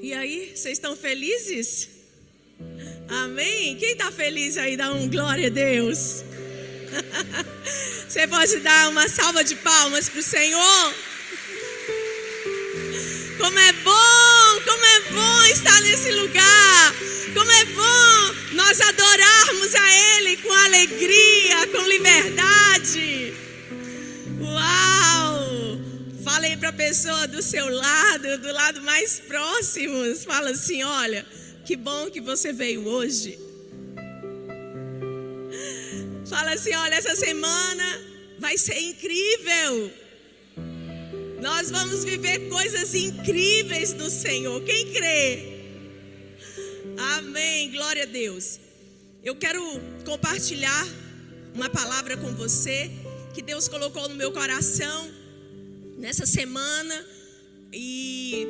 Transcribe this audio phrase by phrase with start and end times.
[0.00, 1.88] E aí, vocês estão felizes?
[3.08, 3.76] Amém?
[3.76, 6.22] Quem está feliz aí, dá um glória a Deus.
[8.06, 10.94] Você pode dar uma salva de palmas para o Senhor?
[13.38, 16.94] Como é bom, como é bom estar nesse lugar.
[17.32, 23.15] Como é bom nós adorarmos a Ele com alegria, com liberdade.
[26.36, 30.14] Falei para a pessoa do seu lado, do lado mais próximo.
[30.16, 31.24] Fala assim: olha,
[31.64, 33.38] que bom que você veio hoje.
[36.28, 37.84] Fala assim: olha, essa semana
[38.38, 39.90] vai ser incrível.
[41.40, 44.62] Nós vamos viver coisas incríveis do Senhor.
[44.62, 45.62] Quem crê?
[47.16, 47.70] Amém.
[47.70, 48.60] Glória a Deus.
[49.24, 49.62] Eu quero
[50.04, 50.86] compartilhar
[51.54, 52.90] uma palavra com você
[53.32, 55.16] que Deus colocou no meu coração
[55.96, 57.06] nessa semana
[57.72, 58.46] e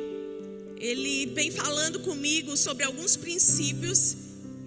[0.77, 4.15] ele vem falando comigo sobre alguns princípios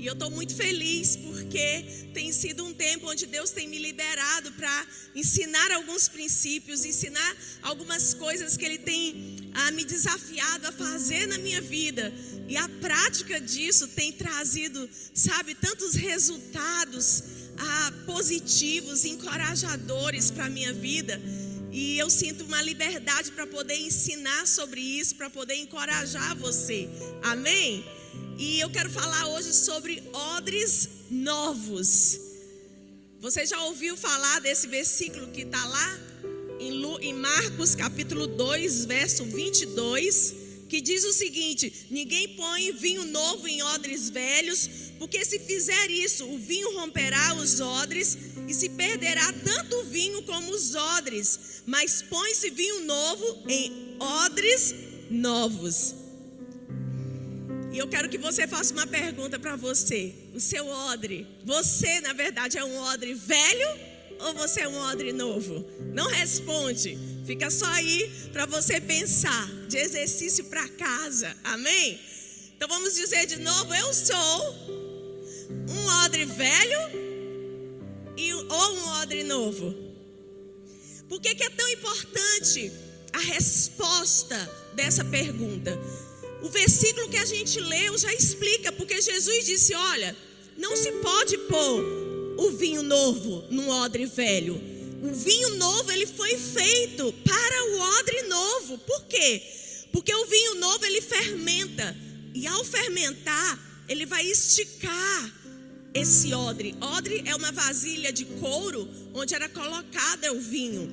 [0.00, 4.50] e eu estou muito feliz porque tem sido um tempo onde Deus tem me liberado
[4.52, 11.26] para ensinar alguns princípios, ensinar algumas coisas que Ele tem ah, me desafiado a fazer
[11.26, 12.10] na minha vida.
[12.48, 17.22] E a prática disso tem trazido, sabe, tantos resultados
[17.58, 21.20] ah, positivos, encorajadores para a minha vida.
[21.72, 26.88] E eu sinto uma liberdade para poder ensinar sobre isso, para poder encorajar você.
[27.22, 27.84] Amém?
[28.38, 32.18] E eu quero falar hoje sobre odres novos.
[33.20, 36.00] Você já ouviu falar desse versículo que está lá
[37.00, 40.34] em Marcos capítulo 2, verso 22,
[40.70, 46.24] que diz o seguinte: Ninguém põe vinho novo em odres velhos, porque se fizer isso,
[46.24, 51.62] o vinho romperá os odres e se perderá tanto o vinho como os odres.
[51.66, 54.74] Mas põe-se vinho novo em odres
[55.10, 55.96] novos.
[57.72, 60.14] E eu quero que você faça uma pergunta para você.
[60.34, 63.89] O seu odre, você na verdade é um odre velho
[64.22, 65.64] ou você é um odre novo?
[65.92, 66.98] Não responde.
[67.26, 71.36] Fica só aí para você pensar, de exercício para casa.
[71.44, 72.00] Amém?
[72.56, 74.54] Então vamos dizer de novo, eu sou
[75.68, 76.78] um odre velho
[78.16, 79.74] e, ou um odre novo.
[81.08, 82.72] Por que, que é tão importante
[83.12, 84.36] a resposta
[84.74, 85.78] dessa pergunta?
[86.42, 90.16] O versículo que a gente leu já explica, porque Jesus disse: Olha,
[90.56, 92.09] não se pode pôr
[92.40, 94.54] o vinho novo num odre velho.
[95.02, 98.78] O vinho novo ele foi feito para o odre novo.
[98.78, 99.42] Por quê?
[99.92, 101.96] Porque o vinho novo ele fermenta
[102.34, 105.32] e ao fermentar ele vai esticar
[105.92, 106.74] esse odre.
[106.80, 110.90] Odre é uma vasilha de couro onde era colocada o vinho.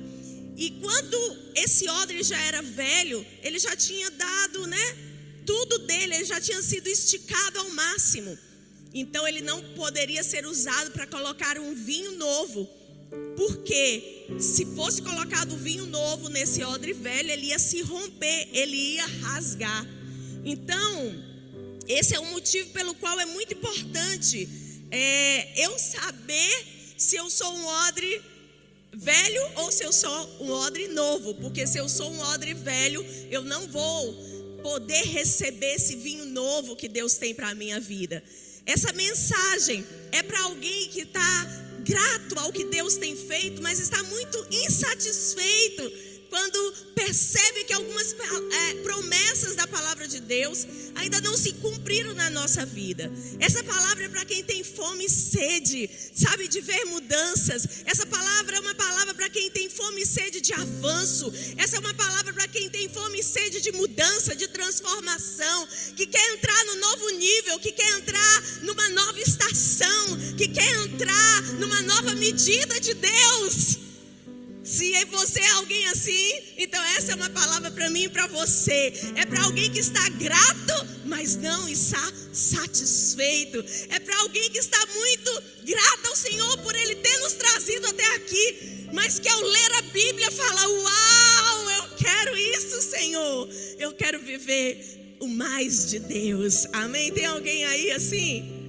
[0.56, 5.08] E quando esse odre já era velho, ele já tinha dado, né?
[5.48, 8.38] tudo dele ele já tinha sido esticado ao máximo.
[8.92, 12.68] Então ele não poderia ser usado para colocar um vinho novo.
[13.36, 19.06] Porque se fosse colocado vinho novo nesse odre velho, ele ia se romper, ele ia
[19.22, 19.86] rasgar.
[20.44, 21.14] Então,
[21.86, 24.48] esse é um motivo pelo qual é muito importante
[24.90, 26.66] é, eu saber
[26.96, 28.20] se eu sou um odre
[28.92, 31.34] velho ou se eu sou um odre novo.
[31.34, 34.27] Porque se eu sou um odre velho, eu não vou
[34.62, 38.22] poder receber esse vinho novo que Deus tem para a minha vida.
[38.66, 44.02] Essa mensagem é para alguém que está grato ao que Deus tem feito, mas está
[44.02, 51.52] muito insatisfeito quando percebe que algumas é, promessas da palavra de Deus ainda não se
[51.54, 53.10] cumpriram na nossa vida.
[53.38, 57.82] Essa palavra é para quem tem fome e sede, sabe, de ver mudanças.
[57.84, 61.32] Essa palavra é uma palavra para quem tem fome e sede de avanço.
[61.56, 65.66] Essa é uma palavra para quem tem fome e sede de mudança, de transformação,
[65.96, 71.42] que quer entrar no novo nível, que quer entrar numa nova estação, que quer entrar
[71.54, 73.87] numa nova medida de Deus.
[74.68, 78.92] Se você é alguém assim, então essa é uma palavra para mim e para você.
[79.16, 83.64] É para alguém que está grato, mas não está satisfeito.
[83.88, 88.16] É para alguém que está muito grato ao Senhor por Ele ter nos trazido até
[88.16, 93.48] aqui, mas que ao ler a Bíblia fala: Uau, eu quero isso, Senhor.
[93.78, 96.66] Eu quero viver o mais de Deus.
[96.74, 97.10] Amém?
[97.10, 98.68] Tem alguém aí assim?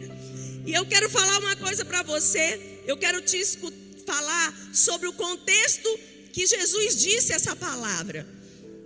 [0.65, 2.79] E eu quero falar uma coisa para você.
[2.88, 5.89] Eu quero te escutar falar sobre o contexto
[6.33, 8.27] que Jesus disse essa palavra.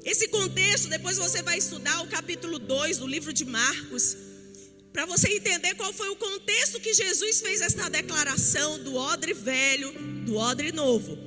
[0.04, 4.18] Esse contexto, depois você vai estudar o capítulo 2 do livro de Marcos,
[4.92, 9.94] para você entender qual foi o contexto que Jesus fez essa declaração do odre velho,
[10.26, 11.18] do odre novo.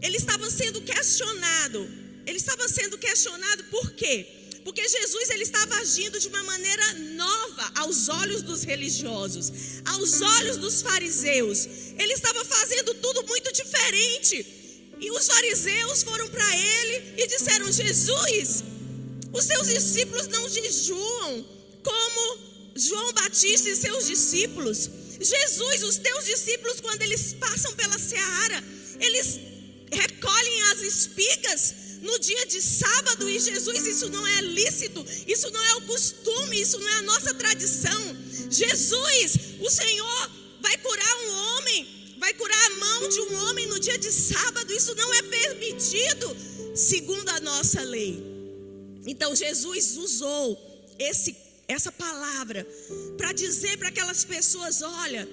[0.00, 1.86] Ele estava sendo questionado.
[2.26, 4.26] Ele estava sendo questionado por quê?
[4.64, 9.52] Porque Jesus ele estava agindo de uma maneira nova aos olhos dos religiosos,
[9.84, 11.66] aos olhos dos fariseus.
[11.98, 14.46] Ele estava fazendo tudo muito diferente.
[14.98, 18.64] E os fariseus foram para ele e disseram: Jesus,
[19.32, 21.46] os seus discípulos não jejuam
[21.82, 22.38] como
[22.74, 24.88] João Batista e seus discípulos.
[25.20, 28.64] Jesus, os teus discípulos, quando eles passam pela seara,
[28.98, 29.38] eles
[29.92, 31.74] recolhem as espigas
[32.04, 36.60] no dia de sábado e Jesus, isso não é lícito, isso não é o costume,
[36.60, 38.16] isso não é a nossa tradição.
[38.50, 40.30] Jesus, o Senhor
[40.60, 44.70] vai curar um homem, vai curar a mão de um homem no dia de sábado,
[44.72, 46.36] isso não é permitido,
[46.76, 48.22] segundo a nossa lei.
[49.06, 50.46] Então Jesus usou
[50.98, 51.34] esse
[51.66, 52.66] essa palavra
[53.16, 55.26] para dizer para aquelas pessoas: olha,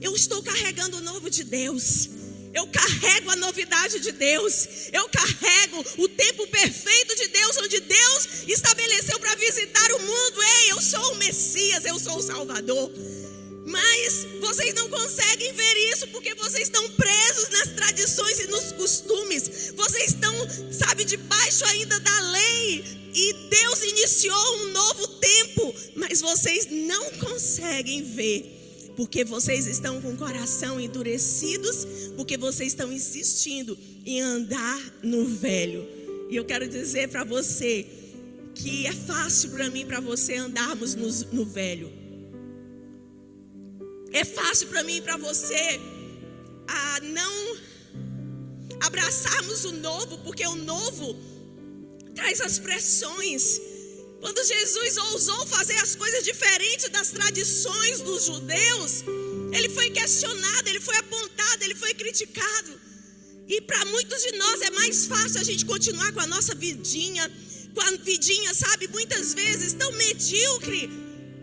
[0.00, 2.08] eu estou carregando o novo de Deus.
[2.56, 4.88] Eu carrego a novidade de Deus.
[4.90, 10.42] Eu carrego o tempo perfeito de Deus, onde Deus estabeleceu para visitar o mundo.
[10.42, 12.90] Ei, eu sou o Messias, eu sou o Salvador.
[13.66, 19.74] Mas vocês não conseguem ver isso porque vocês estão presos nas tradições e nos costumes.
[19.76, 20.34] Vocês estão,
[20.72, 22.84] sabe, debaixo ainda da lei.
[23.12, 28.55] E Deus iniciou um novo tempo, mas vocês não conseguem ver.
[28.96, 35.86] Porque vocês estão com o coração endurecidos, porque vocês estão insistindo em andar no velho.
[36.30, 37.86] E eu quero dizer para você
[38.54, 41.92] que é fácil para mim, para você andarmos no, no velho.
[44.12, 45.78] É fácil para mim e para você
[46.66, 47.56] a não
[48.80, 51.16] abraçarmos o novo, porque o novo
[52.14, 53.60] traz as pressões.
[54.26, 59.04] Quando Jesus ousou fazer as coisas diferentes das tradições dos judeus,
[59.52, 62.72] ele foi questionado, ele foi apontado, ele foi criticado.
[63.46, 67.30] E para muitos de nós é mais fácil a gente continuar com a nossa vidinha,
[67.72, 70.90] com a vidinha, sabe, muitas vezes tão medíocre,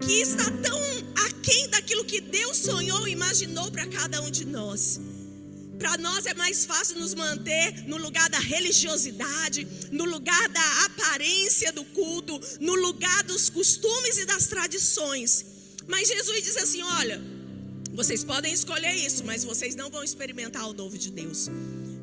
[0.01, 0.77] que está tão
[1.27, 4.99] aquém daquilo que Deus sonhou e imaginou para cada um de nós.
[5.83, 11.73] Para nós é mais fácil nos manter no lugar da religiosidade, no lugar da aparência
[11.73, 15.45] do culto, no lugar dos costumes e das tradições.
[15.85, 17.21] Mas Jesus diz assim: olha,
[17.93, 21.49] vocês podem escolher isso, mas vocês não vão experimentar o novo de Deus.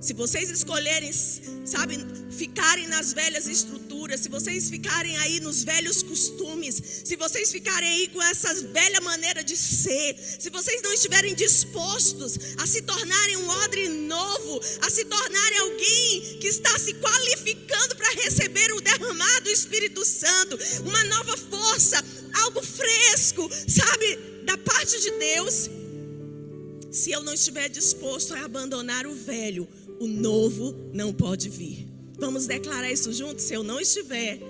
[0.01, 1.99] Se vocês escolherem, sabe,
[2.31, 8.09] ficarem nas velhas estruturas, se vocês ficarem aí nos velhos costumes, se vocês ficarem aí
[8.09, 13.49] com essa velha maneira de ser, se vocês não estiverem dispostos a se tornarem um
[13.49, 19.51] odre novo, a se tornarem alguém que está se qualificando para receber o derramado do
[19.51, 22.03] Espírito Santo, uma nova força,
[22.43, 25.69] algo fresco, sabe, da parte de Deus.
[26.91, 29.69] Se eu não estiver disposto a abandonar o velho,
[30.01, 31.87] o novo não pode vir.
[32.19, 33.45] Vamos declarar isso juntos?
[33.45, 34.41] Se eu não estiver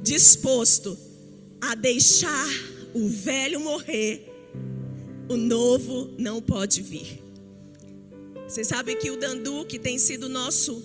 [0.00, 0.96] disposto
[1.60, 2.48] a deixar
[2.94, 4.24] o velho morrer,
[5.28, 7.20] o novo não pode vir.
[8.48, 10.80] Você sabe que o Dandu, que tem sido nosso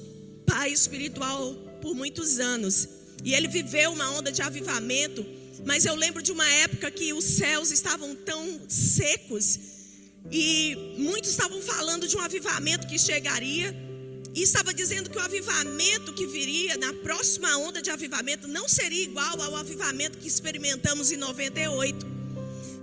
[0.45, 2.89] pai espiritual por muitos anos,
[3.23, 5.23] e ele viveu uma onda de avivamento,
[5.65, 9.76] mas eu lembro de uma época que os céus estavam tão secos
[10.31, 13.75] e muitos estavam falando de um avivamento que chegaria.
[14.35, 19.03] E estava dizendo que o avivamento que viria na próxima onda de avivamento não seria
[19.03, 22.05] igual ao avivamento que experimentamos em 98.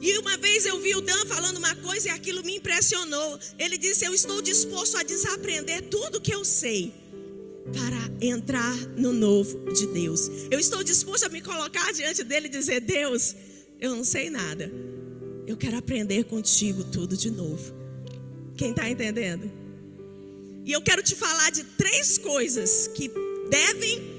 [0.00, 3.38] E uma vez eu vi o Dan falando uma coisa e aquilo me impressionou.
[3.56, 6.92] Ele disse: Eu estou disposto a desaprender tudo que eu sei
[7.72, 10.28] para entrar no novo de Deus.
[10.50, 13.36] Eu estou disposto a me colocar diante dele e dizer: Deus,
[13.80, 14.72] eu não sei nada
[15.46, 17.74] eu quero aprender contigo tudo de novo.
[18.56, 19.50] Quem está entendendo?
[20.64, 23.10] E eu quero te falar de três coisas que
[23.50, 24.14] devem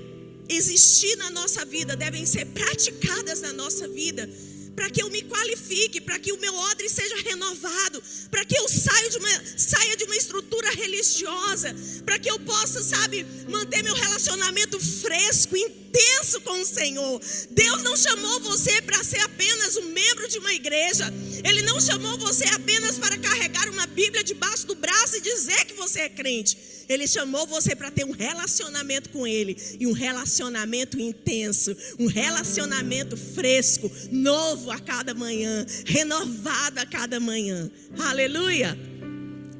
[0.47, 4.29] existir na nossa vida, devem ser praticadas na nossa vida,
[4.75, 8.67] para que eu me qualifique, para que o meu odre seja renovado, para que eu
[8.67, 13.95] saia de, uma, saia de uma estrutura religiosa, para que eu possa, sabe, manter meu
[13.95, 17.21] relacionamento fresco, intenso intenso com o Senhor.
[17.51, 21.11] Deus não chamou você para ser apenas um membro de uma igreja.
[21.43, 25.73] Ele não chamou você apenas para carregar uma Bíblia debaixo do braço e dizer que
[25.73, 26.57] você é crente.
[26.87, 33.15] Ele chamou você para ter um relacionamento com Ele e um relacionamento intenso, um relacionamento
[33.17, 37.71] fresco, novo a cada manhã, renovado a cada manhã.
[37.97, 38.77] Aleluia!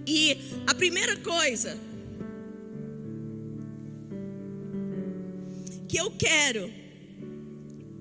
[0.06, 0.38] E
[0.68, 1.80] a primeira coisa
[5.88, 6.72] que eu quero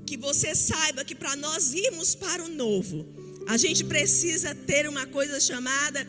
[0.06, 3.06] que você saiba que para nós irmos para o novo,
[3.46, 6.06] a gente precisa ter uma coisa chamada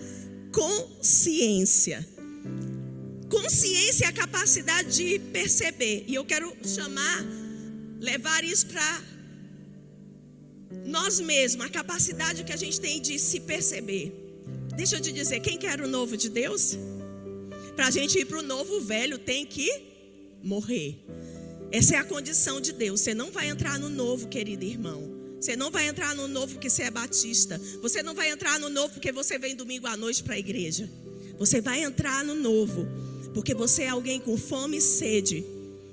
[0.52, 2.08] consciência.
[3.30, 6.06] Consciência é a capacidade de perceber.
[6.08, 7.26] E eu quero chamar
[8.00, 9.04] levar isso para
[10.86, 14.14] nós mesmos, a capacidade que a gente tem de se perceber.
[14.76, 16.78] Deixa eu te dizer, quem quer o novo de Deus?
[17.76, 19.70] Para a gente ir para o novo, o velho tem que
[20.44, 21.00] morrer.
[21.76, 23.02] Essa é a condição de Deus.
[23.02, 25.12] Você não vai entrar no novo, querido irmão.
[25.42, 27.60] Você não vai entrar no novo porque você é batista.
[27.82, 30.90] Você não vai entrar no novo porque você vem domingo à noite para a igreja.
[31.38, 32.88] Você vai entrar no novo
[33.34, 35.44] porque você é alguém com fome e sede.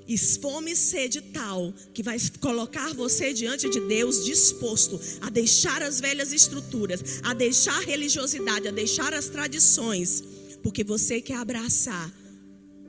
[0.07, 5.83] E fome e sede tal que vai colocar você diante de Deus disposto a deixar
[5.83, 10.23] as velhas estruturas, a deixar a religiosidade, a deixar as tradições,
[10.63, 12.09] porque você quer abraçar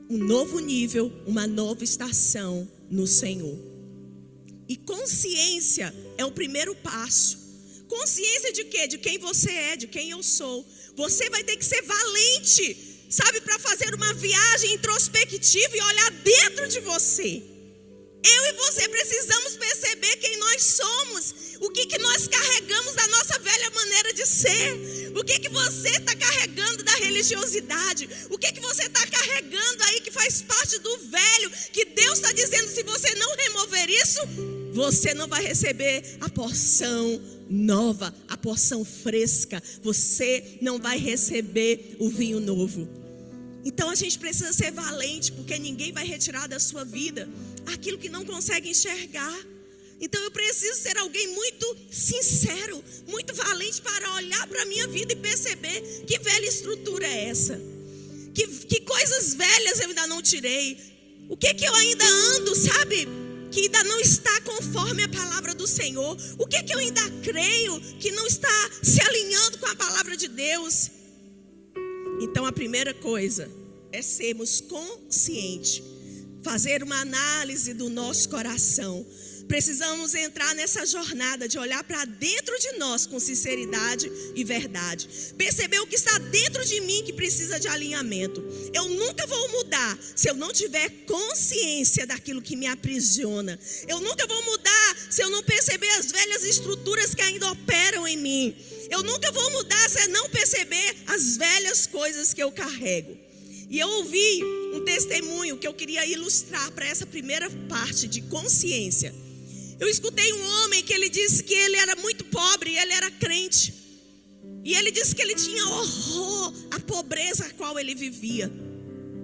[0.09, 3.59] um novo nível, uma nova estação no Senhor.
[4.69, 7.38] E consciência é o primeiro passo.
[7.88, 8.87] Consciência de quê?
[8.87, 10.67] De quem você é, de quem eu sou.
[10.97, 16.69] Você vai ter que ser valente, sabe, para fazer uma viagem introspectiva e olhar dentro
[16.69, 17.53] de você.
[18.25, 23.38] Eu e você precisamos perceber quem nós somos, o que, que nós carregamos da nossa
[23.38, 28.61] velha maneira de ser, o que, que você está carregando da religiosidade, o que, que
[28.61, 33.14] você está carregando aí que faz parte do velho, que Deus está dizendo: se você
[33.14, 34.21] não remover isso,
[34.73, 42.09] você não vai receber a porção nova, a porção fresca, você não vai receber o
[42.09, 43.03] vinho novo.
[43.64, 47.28] Então a gente precisa ser valente, porque ninguém vai retirar da sua vida
[47.66, 49.38] aquilo que não consegue enxergar.
[50.00, 55.12] Então eu preciso ser alguém muito sincero, muito valente para olhar para a minha vida
[55.12, 57.59] e perceber que velha estrutura é essa.
[58.35, 60.76] Que, que coisas velhas eu ainda não tirei.
[61.28, 63.09] O que que eu ainda ando, sabe?
[63.50, 66.16] Que ainda não está conforme a palavra do Senhor.
[66.38, 70.28] O que que eu ainda creio que não está se alinhando com a palavra de
[70.28, 70.90] Deus.
[72.21, 73.50] Então a primeira coisa
[73.92, 75.83] é sermos conscientes
[76.42, 79.04] fazer uma análise do nosso coração.
[79.49, 85.09] Precisamos entrar nessa jornada de olhar para dentro de nós com sinceridade e verdade.
[85.37, 88.43] Perceber o que está dentro de mim que precisa de alinhamento.
[88.73, 93.59] Eu nunca vou mudar se eu não tiver consciência daquilo que me aprisiona.
[93.87, 98.17] Eu nunca vou mudar se eu não perceber as velhas estruturas que ainda operam em
[98.17, 98.57] mim.
[98.91, 103.17] Eu nunca vou mudar se eu não perceber as velhas coisas que eu carrego.
[103.69, 104.43] E eu ouvi
[104.75, 109.15] um testemunho que eu queria ilustrar para essa primeira parte de consciência.
[109.78, 113.11] Eu escutei um homem que ele disse que ele era muito pobre e ele era
[113.11, 113.75] crente.
[114.64, 118.50] E ele disse que ele tinha horror à pobreza a qual ele vivia.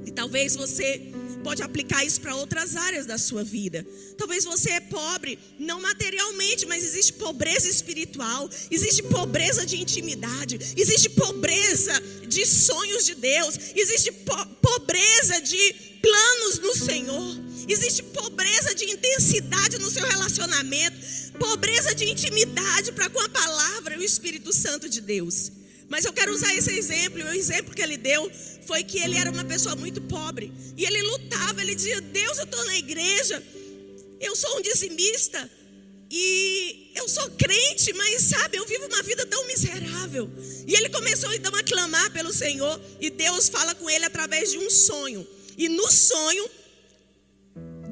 [0.04, 3.87] E talvez você pode aplicar isso para outras áreas da sua vida.
[4.16, 11.09] Talvez você é pobre, não materialmente, mas existe pobreza espiritual, existe pobreza de intimidade, existe
[11.11, 11.92] pobreza
[12.28, 17.37] de sonhos de Deus, existe po pobreza de planos no Senhor,
[17.73, 20.97] existe pobreza de intensidade no seu relacionamento,
[21.39, 25.53] pobreza de intimidade para com a palavra e o Espírito Santo de Deus.
[25.89, 28.31] Mas eu quero usar esse exemplo, o exemplo que ele deu
[28.67, 30.53] foi que ele era uma pessoa muito pobre.
[30.77, 33.43] E ele lutava, ele dizia: Deus, eu estou na igreja,
[34.21, 35.50] eu sou um dizimista,
[36.09, 40.31] e eu sou crente, mas sabe, eu vivo uma vida tão miserável.
[40.67, 44.59] E ele começou então a clamar pelo Senhor, e Deus fala com ele através de
[44.59, 45.27] um sonho.
[45.57, 46.49] E no sonho,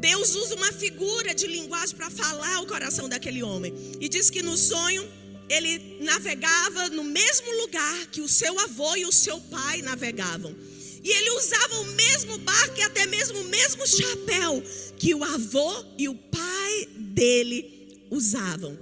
[0.00, 3.75] Deus usa uma figura de linguagem para falar o coração daquele homem.
[4.00, 5.07] E diz que no sonho
[5.49, 10.55] ele navegava no mesmo lugar que o seu avô e o seu pai navegavam.
[11.02, 14.62] E ele usava o mesmo barco e até mesmo o mesmo chapéu
[14.97, 18.78] que o avô e o pai dele usavam.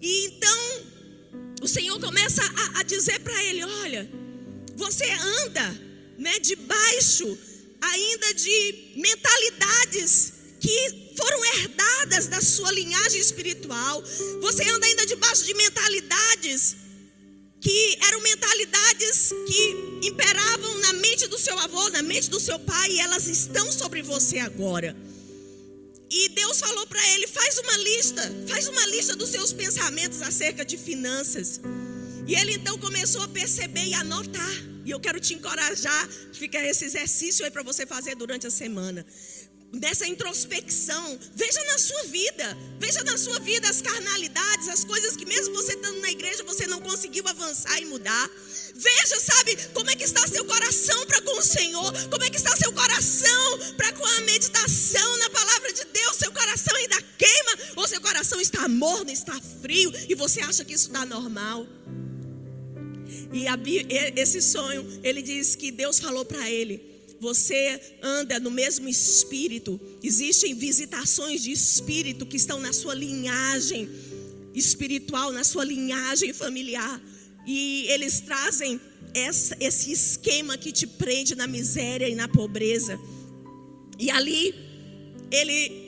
[0.00, 0.82] E então
[1.62, 4.10] o Senhor começa a, a dizer para ele: Olha,
[4.74, 5.80] você anda
[6.18, 7.38] né, debaixo
[7.80, 14.02] ainda de mentalidades que foram herdadas da sua linhagem espiritual.
[14.40, 16.76] Você anda ainda debaixo de mentalidades
[17.60, 22.92] que eram mentalidades que imperavam na mente do seu avô, na mente do seu pai,
[22.92, 24.96] e elas estão sobre você agora.
[26.10, 30.64] E Deus falou para ele: faz uma lista, faz uma lista dos seus pensamentos acerca
[30.64, 31.60] de finanças.
[32.26, 34.54] E ele então começou a perceber e anotar.
[34.84, 39.04] E eu quero te encorajar, fica esse exercício aí para você fazer durante a semana
[39.72, 41.18] dessa introspecção.
[41.34, 45.74] Veja na sua vida, veja na sua vida as carnalidades, as coisas que mesmo você
[45.74, 48.30] estando na igreja você não conseguiu avançar e mudar.
[48.74, 52.36] Veja, sabe, como é que está seu coração para com o Senhor, como é que
[52.36, 56.16] está seu coração para com a meditação na palavra de Deus.
[56.16, 60.74] Seu coração ainda queima ou seu coração está morno, está frio e você acha que
[60.74, 61.66] isso está normal?
[63.32, 63.58] E a,
[64.16, 70.54] esse sonho, ele diz que Deus falou para ele: você anda no mesmo espírito, existem
[70.54, 73.88] visitações de espírito que estão na sua linhagem
[74.54, 77.00] espiritual, na sua linhagem familiar,
[77.46, 78.80] e eles trazem
[79.14, 82.98] esse esquema que te prende na miséria e na pobreza.
[83.98, 84.54] E ali
[85.30, 85.79] ele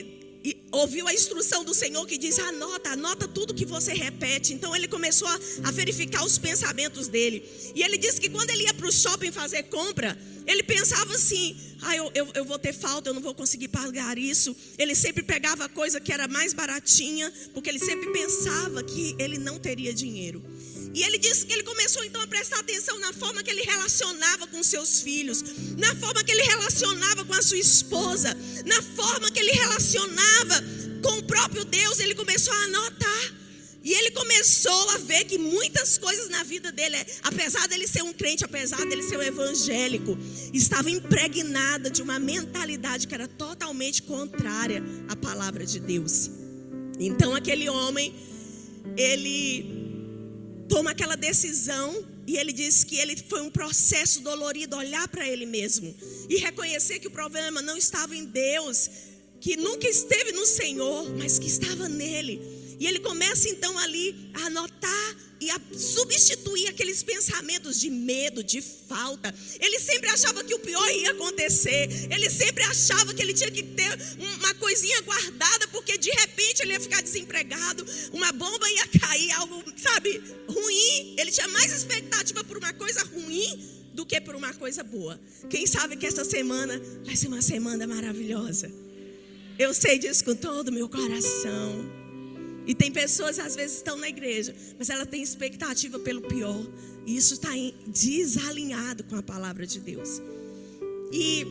[0.71, 4.53] ouviu a instrução do Senhor que diz: anota, anota tudo que você repete.
[4.53, 7.43] Então ele começou a, a verificar os pensamentos dele.
[7.73, 11.55] E ele disse que quando ele ia para o shopping fazer compra, ele pensava assim:
[11.81, 14.55] ah, eu, eu, eu, vou ter falta, eu não vou conseguir pagar isso.
[14.77, 19.37] Ele sempre pegava a coisa que era mais baratinha, porque ele sempre pensava que ele
[19.37, 20.43] não teria dinheiro.
[20.93, 24.45] E ele disse que ele começou então a prestar atenção na forma que ele relacionava
[24.47, 25.43] com seus filhos,
[25.75, 30.63] na forma que ele relacionava com a sua esposa, na forma que ele relacionava
[31.01, 31.99] com o próprio Deus.
[31.99, 33.43] Ele começou a anotar.
[33.83, 38.13] E ele começou a ver que muitas coisas na vida dele, apesar dele ser um
[38.13, 40.17] crente, apesar dele ser um evangélico,
[40.53, 46.29] estava impregnada de uma mentalidade que era totalmente contrária à palavra de Deus.
[46.97, 48.15] Então aquele homem,
[48.95, 49.82] ele
[50.67, 55.45] toma aquela decisão e ele diz que ele foi um processo dolorido olhar para ele
[55.45, 55.93] mesmo
[56.29, 58.89] e reconhecer que o problema não estava em Deus,
[59.41, 62.62] que nunca esteve no Senhor, mas que estava nele.
[62.79, 68.61] E ele começa então ali a anotar e a substituir aqueles pensamentos de medo, de
[68.61, 69.33] falta.
[69.59, 72.07] Ele sempre achava que o pior ia acontecer.
[72.09, 73.91] Ele sempre achava que ele tinha que ter
[74.37, 79.61] uma coisinha guardada, porque de repente ele ia ficar desempregado, uma bomba ia cair, algo,
[79.75, 81.15] sabe, ruim.
[81.17, 85.19] Ele tinha mais expectativa por uma coisa ruim do que por uma coisa boa.
[85.49, 88.71] Quem sabe que essa semana vai ser uma semana maravilhosa.
[89.59, 92.02] Eu sei disso com todo o meu coração.
[92.65, 96.65] E tem pessoas às vezes estão na igreja, mas ela tem expectativa pelo pior.
[97.05, 97.49] E isso está
[97.87, 100.21] desalinhado com a palavra de Deus.
[101.11, 101.45] E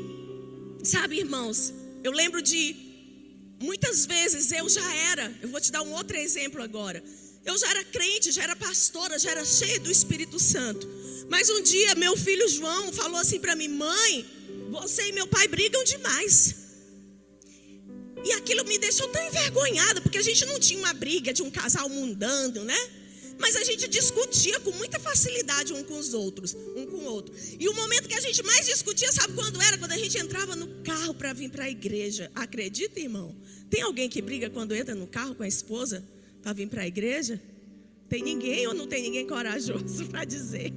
[0.83, 2.75] sabe, irmãos, eu lembro de
[3.61, 5.33] muitas vezes eu já era.
[5.43, 7.03] Eu vou te dar um outro exemplo agora.
[7.45, 10.89] Eu já era crente, já era pastora, já era cheia do Espírito Santo.
[11.29, 14.27] Mas um dia meu filho João falou assim para mim: "Mãe,
[14.71, 16.63] você e meu pai brigam demais".
[18.25, 21.51] E aquilo me deixou tão envergonhada, porque a gente não tinha uma briga de um
[21.51, 22.79] casal mundando, né?
[23.39, 27.35] Mas a gente discutia com muita facilidade um com os outros, um com o outro.
[27.59, 29.77] E o momento que a gente mais discutia, sabe quando era?
[29.79, 32.31] Quando a gente entrava no carro para vir para a igreja.
[32.35, 33.35] Acredita, irmão?
[33.69, 36.05] Tem alguém que briga quando entra no carro com a esposa
[36.41, 37.41] para vir para a igreja?
[38.09, 40.73] Tem ninguém ou não tem ninguém corajoso para dizer?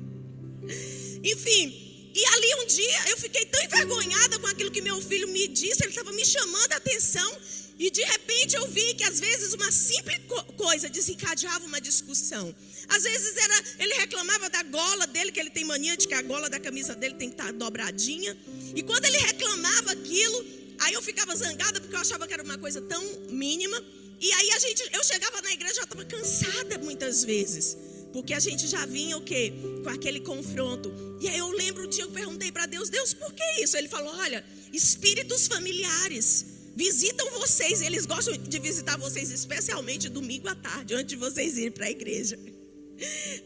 [1.23, 1.84] Enfim,
[2.15, 5.83] e ali um dia eu fiquei tão envergonhada com aquilo que meu filho me disse,
[5.83, 7.37] ele estava me chamando a atenção,
[7.77, 10.21] e de repente eu vi que às vezes uma simples
[10.55, 12.55] coisa desencadeava uma discussão.
[12.87, 16.21] Às vezes era, ele reclamava da gola dele, que ele tem mania de que a
[16.21, 18.35] gola da camisa dele tem que estar dobradinha.
[18.73, 20.45] E quando ele reclamava aquilo,
[20.79, 23.83] aí eu ficava zangada porque eu achava que era uma coisa tão mínima.
[24.21, 27.77] E aí a gente, eu chegava na igreja já estava cansada muitas vezes.
[28.15, 29.51] Porque a gente já vinha o quê?
[29.83, 30.89] Com aquele confronto.
[31.19, 33.75] E aí eu lembro um dia que eu perguntei para Deus, Deus, por que isso?
[33.75, 40.55] Ele falou: olha, espíritos familiares visitam vocês, eles gostam de visitar vocês, especialmente domingo à
[40.55, 42.39] tarde, antes de vocês irem para a igreja.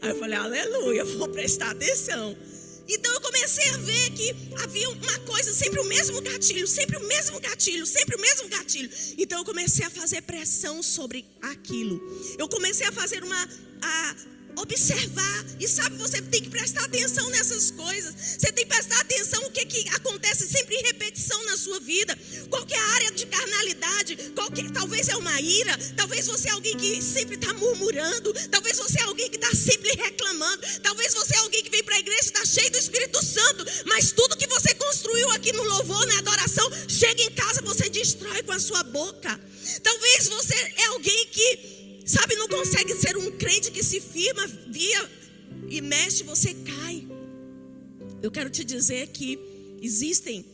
[0.02, 2.36] Aí eu falei, aleluia, vou prestar atenção.
[2.88, 7.08] Então eu comecei a ver que havia uma coisa, sempre o mesmo gatilho, sempre o
[7.08, 8.88] mesmo gatilho, sempre o mesmo gatilho.
[9.18, 12.00] Então eu comecei a fazer pressão sobre aquilo.
[12.38, 13.48] Eu comecei a fazer uma.
[13.82, 14.16] A,
[14.56, 15.44] observar.
[15.58, 18.14] E sabe, você tem que prestar atenção nessas coisas.
[18.14, 22.16] Você tem que prestar atenção o que, que acontece sempre em repetição na sua vida.
[22.48, 24.16] Qual que é área de carnalidade?
[24.34, 25.76] Qual que, talvez é uma ira.
[25.96, 28.32] Talvez você é alguém que sempre está murmurando.
[28.50, 30.62] Talvez você é alguém que está sempre reclamando.
[30.82, 33.64] Talvez você é alguém que vem para a igreja e está cheio do Espírito Santo.
[33.86, 38.42] Mas tudo que você construiu aqui no louvor, na adoração, chega em casa, você destrói
[38.42, 39.38] com a sua boca.
[39.82, 41.79] Talvez você é alguém que
[42.10, 45.10] Sabe, não consegue ser um crente que se firma, via
[45.68, 47.06] e mexe, você cai.
[48.20, 49.38] Eu quero te dizer que
[49.80, 50.44] existem,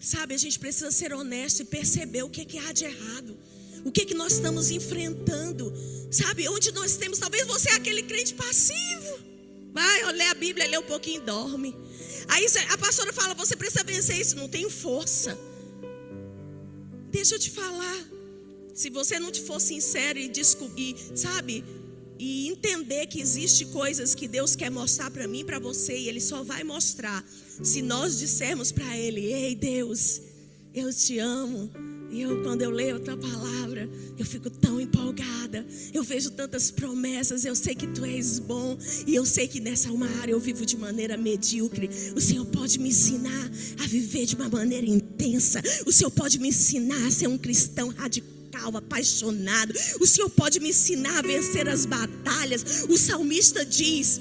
[0.00, 3.36] sabe, a gente precisa ser honesto e perceber o que, é que há de errado.
[3.84, 5.72] O que, é que nós estamos enfrentando,
[6.08, 6.48] sabe?
[6.48, 9.18] Onde nós temos, talvez você é aquele crente passivo.
[9.72, 11.74] Vai, lê a Bíblia, lê um pouquinho e dorme.
[12.28, 15.36] Aí a pastora fala: Você precisa vencer isso, não tenho força.
[17.10, 18.11] Deixa eu te falar.
[18.74, 21.64] Se você não for sincero e descobrir, sabe?
[22.18, 26.20] E entender que existe coisas que Deus quer mostrar para mim, para você, e Ele
[26.20, 27.24] só vai mostrar
[27.62, 30.20] se nós dissermos para Ele: Ei, Deus,
[30.74, 31.70] eu te amo,
[32.10, 35.66] E eu, quando eu leio a tua palavra, eu fico tão empolgada.
[35.92, 37.44] Eu vejo tantas promessas.
[37.44, 38.78] Eu sei que tu és bom.
[39.06, 41.88] E eu sei que nessa uma área eu vivo de maneira medíocre.
[42.14, 43.50] O Senhor pode me ensinar
[43.82, 45.62] a viver de uma maneira intensa.
[45.86, 49.72] O Senhor pode me ensinar a ser um cristão radical apaixonado.
[50.00, 52.84] O Senhor pode me ensinar a vencer as batalhas.
[52.88, 54.20] O salmista diz: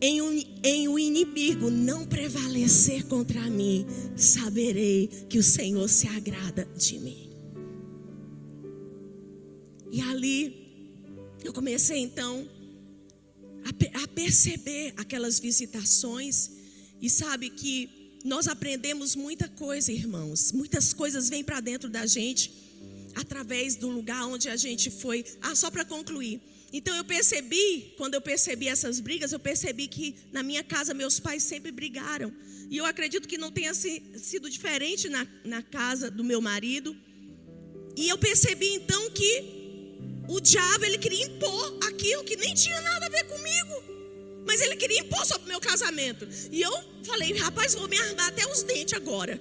[0.00, 6.68] em um, em o inimigo não prevalecer contra mim, saberei que o Senhor se agrada
[6.76, 7.30] de mim.
[9.90, 10.68] E ali
[11.42, 12.48] eu comecei então
[13.64, 16.50] a, a perceber aquelas visitações,
[17.00, 17.88] e sabe que
[18.24, 20.52] nós aprendemos muita coisa, irmãos.
[20.52, 22.67] Muitas coisas vêm para dentro da gente
[23.18, 25.24] através do lugar onde a gente foi.
[25.42, 26.40] Ah, só para concluir.
[26.72, 31.18] Então eu percebi, quando eu percebi essas brigas, eu percebi que na minha casa meus
[31.18, 32.32] pais sempre brigaram.
[32.70, 36.96] E eu acredito que não tenha sido diferente na, na casa do meu marido.
[37.96, 39.32] E eu percebi então que
[40.28, 43.74] o diabo ele queria impor aquilo que nem tinha nada a ver comigo.
[44.46, 46.28] Mas ele queria impor sobre o meu casamento.
[46.52, 46.72] E eu
[47.04, 49.40] falei, rapaz, vou me armar até os dentes agora.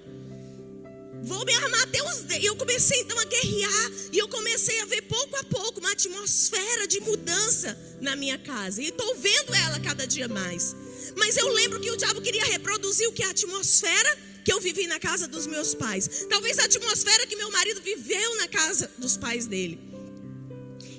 [1.24, 2.26] Vou me armar até os.
[2.40, 3.92] E eu comecei então a guerrear.
[4.12, 8.82] E eu comecei a ver pouco a pouco uma atmosfera de mudança na minha casa.
[8.82, 10.76] E estou vendo ela cada dia mais.
[11.16, 14.88] Mas eu lembro que o diabo queria reproduzir o que a atmosfera que eu vivi
[14.88, 16.26] na casa dos meus pais.
[16.30, 19.97] Talvez a atmosfera que meu marido viveu na casa dos pais dele.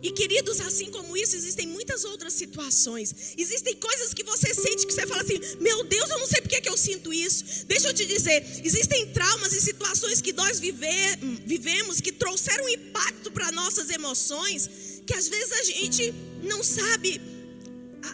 [0.03, 3.35] E queridos, assim como isso, existem muitas outras situações.
[3.37, 6.61] Existem coisas que você sente que você fala assim: Meu Deus, eu não sei porque
[6.61, 7.67] que eu sinto isso.
[7.67, 13.53] Deixa eu te dizer: existem traumas e situações que nós vivemos que trouxeram impacto para
[13.53, 17.21] nossas emoções, que às vezes a gente não sabe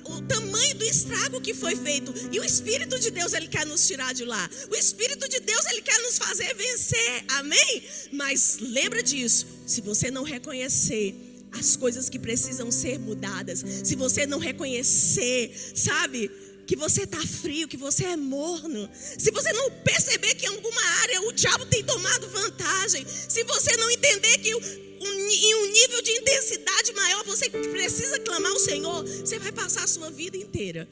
[0.05, 2.13] o tamanho do estrago que foi feito.
[2.33, 4.51] E o Espírito de Deus, ele quer nos tirar de lá.
[4.71, 7.25] O Espírito de Deus, ele quer nos fazer vencer.
[7.29, 7.83] Amém?
[8.13, 9.47] Mas lembra disso.
[9.67, 11.15] Se você não reconhecer
[11.59, 16.31] as coisas que precisam ser mudadas, se você não reconhecer, sabe?
[16.67, 18.89] Que você está frio, que você é morno.
[19.19, 23.05] Se você não perceber que em alguma área o diabo tem tomado vantagem.
[23.07, 28.59] Se você não entender que em um nível de intensidade maior você precisa clamar ao
[28.59, 30.89] Senhor, você vai passar a sua vida inteira.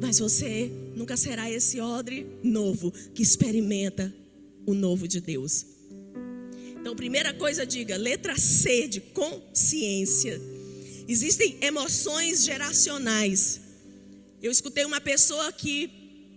[0.00, 4.12] Mas você nunca será esse odre novo que experimenta
[4.66, 5.66] o novo de Deus.
[6.80, 10.40] Então, primeira coisa, diga, letra C de consciência.
[11.06, 13.60] Existem emoções geracionais.
[14.42, 15.90] Eu escutei uma pessoa que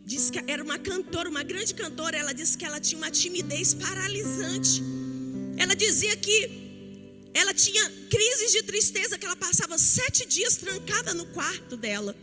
[0.05, 3.73] disse que era uma cantora, uma grande cantora, ela disse que ela tinha uma timidez
[3.73, 4.83] paralisante.
[5.57, 6.49] Ela dizia que
[7.33, 12.13] ela tinha crises de tristeza, que ela passava sete dias trancada no quarto dela.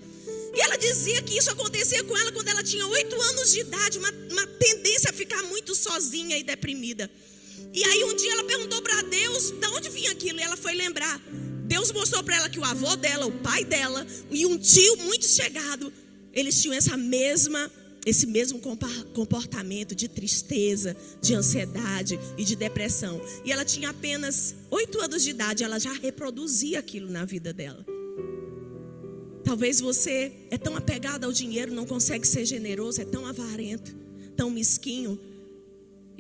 [0.55, 3.99] E ela dizia que isso acontecia com ela quando ela tinha oito anos de idade,
[3.99, 7.11] uma, uma tendência a ficar muito sozinha e deprimida.
[7.73, 10.39] E aí um dia ela perguntou para Deus de onde vinha aquilo.
[10.39, 11.21] E ela foi lembrar.
[11.67, 15.25] Deus mostrou para ela que o avô dela, o pai dela e um tio muito
[15.25, 15.93] chegado,
[16.33, 17.71] eles tinham essa mesma
[18.07, 18.59] esse mesmo
[19.13, 23.21] comportamento de tristeza, de ansiedade e de depressão.
[23.45, 27.85] E ela tinha apenas oito anos de idade, ela já reproduzia aquilo na vida dela.
[29.45, 33.95] Talvez você é tão apegado ao dinheiro, não consegue ser generoso, é tão avarento,
[34.37, 35.19] tão mesquinho,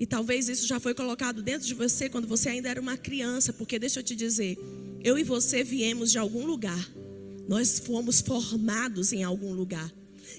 [0.00, 3.52] e talvez isso já foi colocado dentro de você quando você ainda era uma criança,
[3.52, 4.58] porque deixa eu te dizer,
[5.04, 6.90] eu e você viemos de algum lugar.
[7.46, 9.92] Nós fomos formados em algum lugar.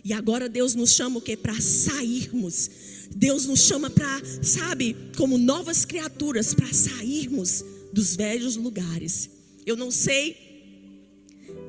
[0.03, 2.71] E agora Deus nos chama o que para sairmos.
[3.15, 9.29] Deus nos chama para, sabe, como novas criaturas para sairmos dos velhos lugares.
[9.63, 10.37] Eu não sei,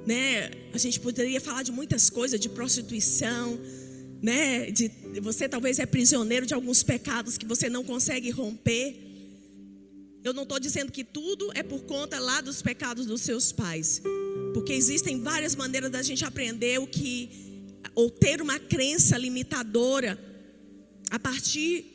[0.06, 0.50] né?
[0.72, 3.58] A gente poderia falar de muitas coisas, de prostituição,
[4.22, 4.70] né?
[4.70, 4.88] De,
[5.20, 8.96] você talvez é prisioneiro de alguns pecados que você não consegue romper.
[10.22, 14.00] Eu não estou dizendo que tudo é por conta lá dos pecados dos seus pais,
[14.54, 17.28] porque existem várias maneiras da gente aprender o que
[17.96, 20.16] ou ter uma crença limitadora
[21.10, 21.92] a partir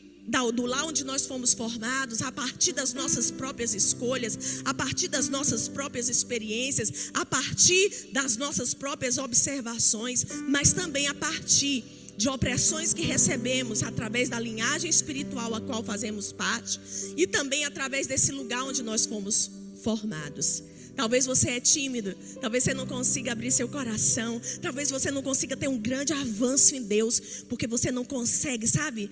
[0.53, 5.29] do lá onde nós fomos formados, a partir das nossas próprias escolhas, a partir das
[5.29, 12.93] nossas próprias experiências, a partir das nossas próprias observações, mas também a partir de opressões
[12.93, 16.79] que recebemos através da linhagem espiritual a qual fazemos parte
[17.15, 19.51] e também através desse lugar onde nós fomos
[19.83, 20.63] formados.
[20.95, 25.55] Talvez você é tímido, talvez você não consiga abrir seu coração, talvez você não consiga
[25.55, 29.09] ter um grande avanço em Deus, porque você não consegue, sabe?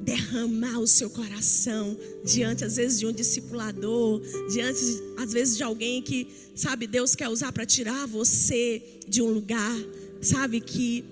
[0.00, 4.20] derramar o seu coração diante às vezes de um discipulador,
[4.52, 4.80] diante
[5.16, 9.76] às vezes de alguém que, sabe, Deus quer usar para tirar você de um lugar,
[10.20, 11.04] sabe, que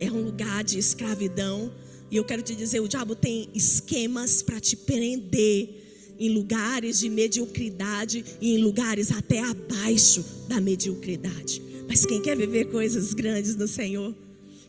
[0.00, 1.70] é um lugar de escravidão.
[2.10, 5.68] E eu quero te dizer, o diabo tem esquemas para te prender
[6.18, 11.62] em lugares de mediocridade e em lugares até abaixo da mediocridade.
[11.86, 14.14] Mas quem quer viver coisas grandes no Senhor?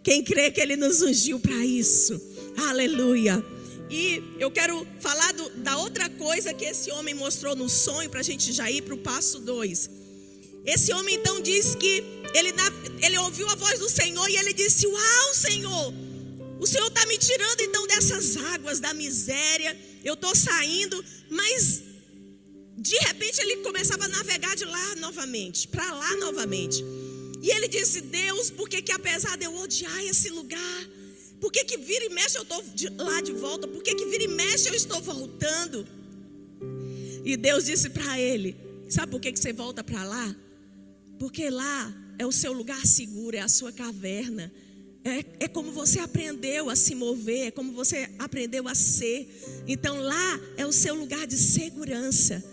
[0.04, 2.20] Quem crê que Ele nos ungiu para isso?
[2.70, 3.44] Aleluia.
[3.90, 8.22] E eu quero falar do, da outra coisa que esse homem mostrou no sonho, para
[8.22, 10.01] a gente já ir para o passo 2.
[10.66, 12.54] Esse homem então diz que ele,
[13.02, 15.94] ele ouviu a voz do Senhor e ele disse: Uau, Senhor,
[16.60, 21.82] o Senhor está me tirando então dessas águas da miséria, eu estou saindo, mas
[22.78, 26.84] de repente ele começava a navegar de lá novamente, para lá novamente.
[27.42, 30.90] E ele disse: Deus, por que, que apesar de eu odiar esse lugar,
[31.40, 32.64] por que, que vira e mexe eu estou
[33.00, 33.68] lá de volta?
[33.68, 35.88] Por que, que vira e mexe eu estou voltando?
[37.26, 38.56] E Deus disse para ele:
[38.88, 40.36] Sabe por que, que você volta para lá?
[41.22, 44.52] Porque lá é o seu lugar seguro, é a sua caverna.
[45.04, 49.30] É, é como você aprendeu a se mover, é como você aprendeu a ser.
[49.68, 52.44] Então lá é o seu lugar de segurança.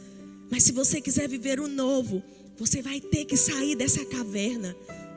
[0.51, 2.23] Mas se você quiser viver o novo,
[2.59, 4.77] você vai ter que sair dessa caverna.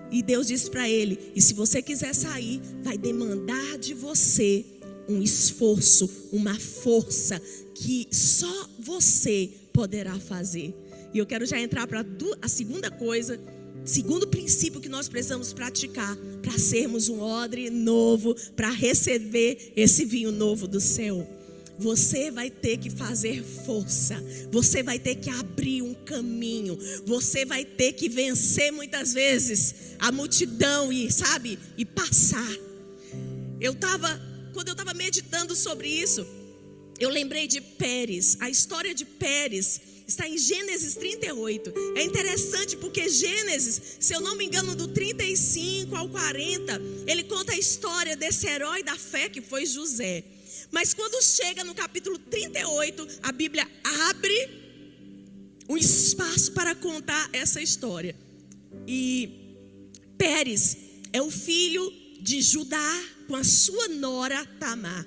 [0.09, 4.63] E Deus disse para ele: e se você quiser sair, vai demandar de você
[5.09, 7.37] um esforço, uma força
[7.75, 10.73] que só você poderá fazer.
[11.13, 12.05] E eu quero já entrar para
[12.41, 13.39] a segunda coisa,
[13.83, 20.31] segundo princípio que nós precisamos praticar para sermos um odre novo, para receber esse vinho
[20.31, 21.27] novo do céu.
[21.77, 27.65] Você vai ter que fazer força, você vai ter que abrir um caminho, você vai
[27.65, 32.55] ter que vencer muitas vezes a multidão e, sabe, e passar.
[33.59, 34.21] Eu estava,
[34.53, 36.25] quando eu estava meditando sobre isso,
[36.99, 41.73] eu lembrei de Pérez, a história de Pérez está em Gênesis 38.
[41.95, 47.53] É interessante porque Gênesis, se eu não me engano, do 35 ao 40, ele conta
[47.53, 50.23] a história desse herói da fé que foi José.
[50.69, 53.67] Mas quando chega no capítulo 38, a Bíblia
[54.09, 54.49] abre
[55.67, 58.15] um espaço para contar essa história.
[58.87, 59.29] E
[60.17, 60.77] Pérez
[61.13, 65.05] é o filho de Judá com a sua nora Tamar.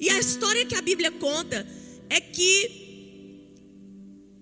[0.00, 1.66] E a história que a Bíblia conta
[2.08, 2.87] é que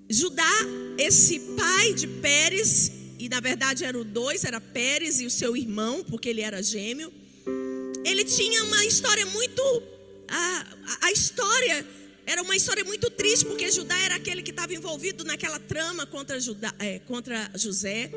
[0.09, 0.53] Judá,
[0.99, 6.05] esse pai de Pérez, e na verdade eram dois, era Pérez e o seu irmão,
[6.05, 7.13] porque ele era gêmeo.
[8.05, 9.63] Ele tinha uma história muito
[10.29, 10.67] a,
[11.03, 11.87] a, história
[12.27, 16.41] era uma história muito triste, porque Judá era aquele que estava envolvido naquela trama contra,
[16.41, 18.11] Judá, é, contra José.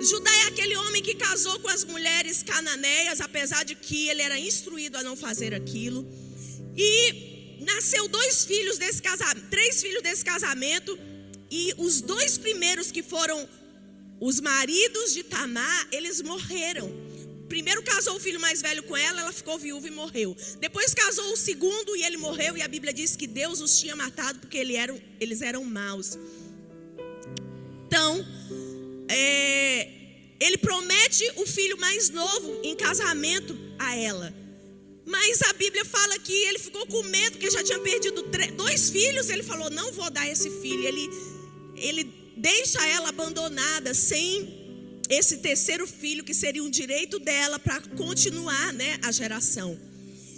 [0.00, 4.38] Judá é aquele homem que casou com as mulheres cananeias, apesar de que ele era
[4.38, 6.04] instruído a não fazer aquilo.
[6.76, 7.33] E
[7.64, 10.98] nasceu dois filhos desse casamento, três filhos desse casamento,
[11.50, 13.48] e os dois primeiros que foram
[14.20, 16.90] os maridos de Tamar, eles morreram.
[17.48, 20.36] Primeiro casou o filho mais velho com ela, ela ficou viúva e morreu.
[20.60, 23.94] Depois casou o segundo e ele morreu, e a Bíblia diz que Deus os tinha
[23.94, 26.18] matado porque eles eram, eles eram maus.
[27.86, 28.26] Então,
[29.08, 29.88] é,
[30.40, 34.34] ele promete o filho mais novo em casamento a ela.
[35.06, 38.24] Mas a Bíblia fala que ele ficou com medo, que já tinha perdido
[38.56, 39.28] dois filhos.
[39.28, 40.86] Ele falou: Não vou dar esse filho.
[40.86, 41.10] Ele,
[41.76, 42.04] ele
[42.36, 44.64] deixa ela abandonada, sem
[45.08, 49.78] esse terceiro filho, que seria um direito dela para continuar né, a geração.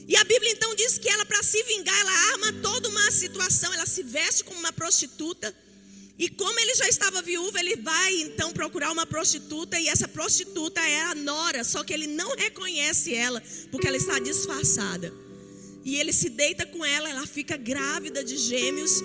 [0.09, 3.73] E a Bíblia então diz que ela, para se vingar, ela arma toda uma situação,
[3.75, 5.55] ela se veste como uma prostituta.
[6.19, 10.81] E como ele já estava viúvo, ele vai então procurar uma prostituta, e essa prostituta
[10.81, 15.13] é a nora, só que ele não reconhece ela, porque ela está disfarçada.
[15.85, 19.03] E ele se deita com ela, ela fica grávida de gêmeos,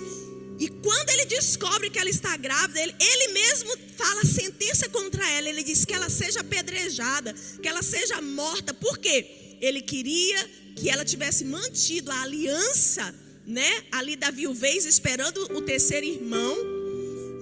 [0.58, 5.48] e quando ele descobre que ela está grávida, ele, ele, mesmo fala sentença contra ela.
[5.48, 8.72] Ele diz que ela seja apedrejada, que ela seja morta.
[8.72, 9.58] Por quê?
[9.60, 13.12] Ele queria que ela tivesse mantido a aliança,
[13.44, 13.84] né?
[13.90, 16.71] Ali da viuvez, esperando o terceiro irmão.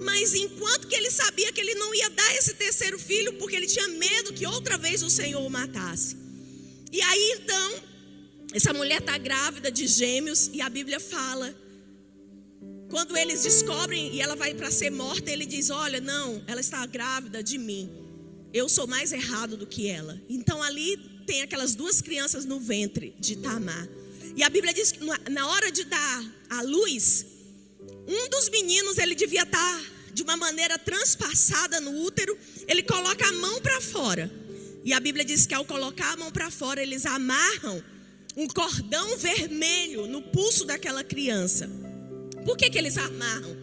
[0.03, 3.67] Mas enquanto que ele sabia que ele não ia dar esse terceiro filho, porque ele
[3.67, 6.17] tinha medo que outra vez o Senhor o matasse.
[6.91, 7.83] E aí então,
[8.53, 11.55] essa mulher está grávida de gêmeos, e a Bíblia fala
[12.91, 16.85] quando eles descobrem e ela vai para ser morta, ele diz: Olha, não, ela está
[16.85, 17.89] grávida de mim.
[18.53, 20.21] Eu sou mais errado do que ela.
[20.27, 23.87] Então ali tem aquelas duas crianças no ventre de Tamar.
[24.35, 27.25] E a Bíblia diz que na hora de dar a luz,
[28.05, 32.37] um dos meninos ele devia estar tá de uma maneira transpassada no útero.
[32.67, 34.31] Ele coloca a mão para fora.
[34.83, 37.83] E a Bíblia diz que ao colocar a mão para fora, eles amarram
[38.35, 41.69] um cordão vermelho no pulso daquela criança.
[42.45, 43.55] Por que, que eles amarram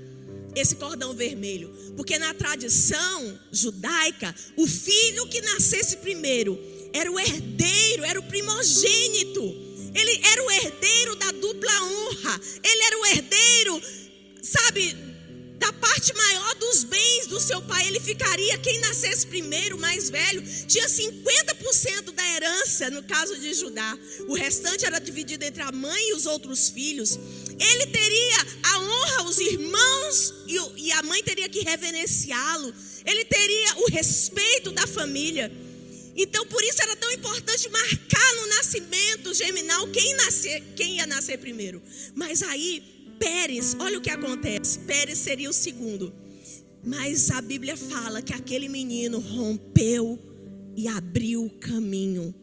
[0.55, 1.75] esse cordão vermelho?
[1.97, 6.59] Porque na tradição judaica, o filho que nascesse primeiro
[6.93, 9.69] era o herdeiro, era o primogênito.
[9.95, 12.41] Ele era o herdeiro da dupla honra.
[12.63, 13.83] Ele era o herdeiro
[14.49, 14.97] sabe,
[15.59, 18.57] da parte maior dos bens do seu pai, ele ficaria.
[18.59, 23.99] Quem nascesse primeiro, mais velho, tinha 50% da herança, no caso de Judá.
[24.29, 27.18] O restante era dividido entre a mãe e os outros filhos.
[27.59, 30.35] Ele teria a honra, os irmãos,
[30.77, 32.73] e a mãe teria que reverenciá-lo.
[33.05, 35.51] Ele teria o respeito da família.
[36.14, 41.38] Então, por isso era tão importante marcar no nascimento geminal quem, nascer, quem ia nascer
[41.38, 41.81] primeiro.
[42.14, 42.83] Mas aí,
[43.19, 44.79] Pérez, olha o que acontece.
[44.81, 46.13] Pérez seria o segundo.
[46.85, 50.19] Mas a Bíblia fala que aquele menino rompeu
[50.77, 52.35] e abriu o caminho.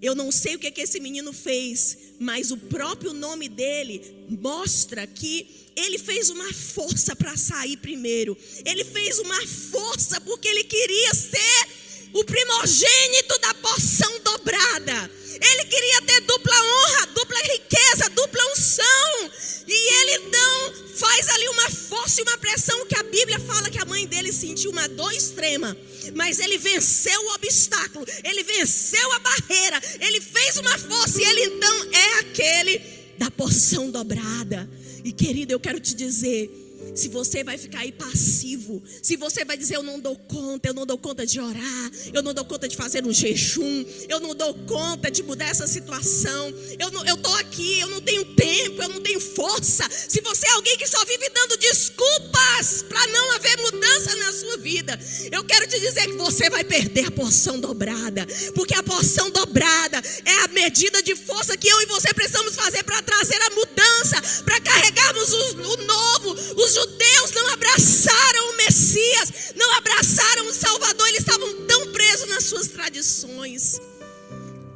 [0.00, 5.06] Eu não sei o que, que esse menino fez, mas o próprio nome dele mostra
[5.06, 8.36] que ele fez uma força para sair primeiro.
[8.64, 11.68] Ele fez uma força porque ele queria ser
[12.12, 15.10] o primogênito da porção dobrada.
[15.40, 19.30] Ele queria ter dupla honra, dupla riqueza, dupla unção.
[19.66, 23.78] E ele então faz ali uma força e uma pressão que a Bíblia fala que
[23.78, 25.76] a mãe dele sentiu uma dor extrema.
[26.14, 31.44] Mas ele venceu o obstáculo, ele venceu a barreira, ele fez uma força e ele
[31.54, 32.78] então é aquele
[33.18, 34.68] da porção dobrada.
[35.04, 36.67] E querido, eu quero te dizer,
[36.98, 40.74] se você vai ficar aí passivo, se você vai dizer eu não dou conta, eu
[40.74, 44.34] não dou conta de orar, eu não dou conta de fazer um jejum, eu não
[44.34, 48.82] dou conta de mudar essa situação, eu não, eu tô aqui, eu não tenho tempo,
[48.82, 49.88] eu não tenho força.
[49.90, 54.56] Se você é alguém que só vive dando desculpas para não haver mudança na sua
[54.56, 54.98] vida,
[55.30, 60.02] eu quero te dizer que você vai perder a porção dobrada, porque a porção dobrada
[60.24, 64.42] é a medida de força que eu e você precisamos fazer para trazer a mudança,
[64.44, 71.08] para carregarmos o, o novo, os judeus não abraçaram o Messias, não abraçaram o Salvador,
[71.08, 73.80] eles estavam tão presos nas suas tradições.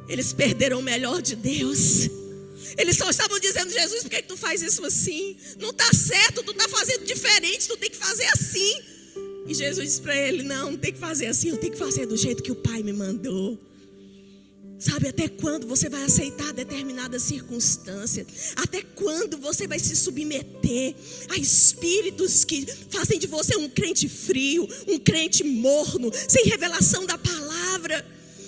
[0.07, 2.09] Eles perderam o melhor de Deus.
[2.77, 5.37] Eles só estavam dizendo, Jesus, por que, tu faz isso assim?
[5.59, 8.81] Não está certo, tu está fazendo diferente, tu tem que fazer assim.
[9.47, 12.05] E Jesus disse para ele: Não, não tem que fazer assim, eu tenho que fazer
[12.05, 13.59] do jeito que o Pai me mandou.
[14.83, 18.27] Sabe até quando você vai aceitar determinadas circunstâncias?
[18.57, 20.93] Até quando você vai se submeter
[21.29, 27.17] a espíritos que fazem de você um crente frio, um crente morno, sem revelação da
[27.17, 28.05] palavra?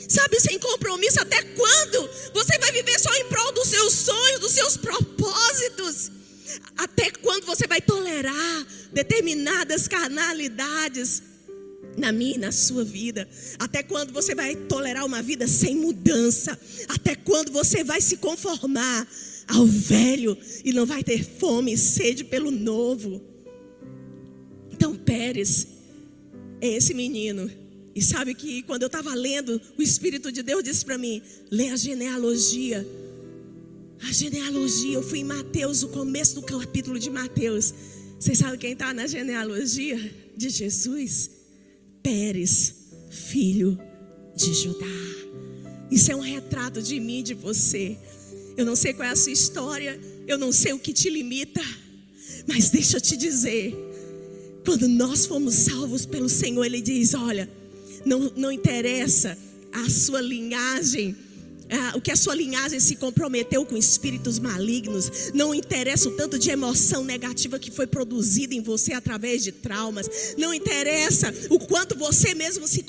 [0.09, 4.51] Sabe, sem compromisso, até quando você vai viver só em prol dos seus sonhos, dos
[4.51, 6.11] seus propósitos?
[6.75, 11.23] Até quando você vai tolerar determinadas carnalidades?
[11.97, 13.27] Na minha e na sua vida?
[13.59, 16.57] Até quando você vai tolerar uma vida sem mudança?
[16.87, 19.07] Até quando você vai se conformar
[19.47, 23.21] ao velho e não vai ter fome e sede pelo novo?
[24.71, 25.67] Então, Pérez
[26.61, 27.49] é esse menino.
[27.95, 31.69] E sabe que quando eu estava lendo, o Espírito de Deus disse para mim: lê
[31.69, 32.85] a genealogia.
[34.01, 37.73] A genealogia, eu fui em Mateus, o começo do capítulo de Mateus.
[38.19, 39.97] Vocês sabem quem está na genealogia
[40.35, 41.34] de Jesus?
[42.05, 42.71] Pérez,
[43.09, 43.79] filho
[44.35, 44.85] de Judá.
[45.89, 47.97] Isso é um retrato de mim de você.
[48.55, 51.63] Eu não sei qual é a sua história, eu não sei o que te limita,
[52.45, 53.73] mas deixa eu te dizer:
[54.63, 57.49] quando nós fomos salvos pelo Senhor, Ele diz: olha,
[58.05, 59.35] não, não interessa
[59.73, 61.15] a sua linhagem,
[61.71, 66.37] ah, o que a sua linhagem se comprometeu com espíritos malignos, não interessa o tanto
[66.37, 71.97] de emoção negativa que foi produzida em você através de traumas, não interessa o quanto
[71.97, 72.85] você mesmo se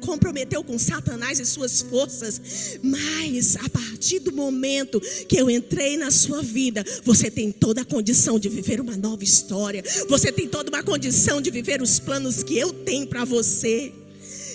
[0.00, 6.10] comprometeu com Satanás e suas forças, mas a partir do momento que eu entrei na
[6.10, 10.70] sua vida, você tem toda a condição de viver uma nova história, você tem toda
[10.70, 13.92] uma condição de viver os planos que eu tenho para você.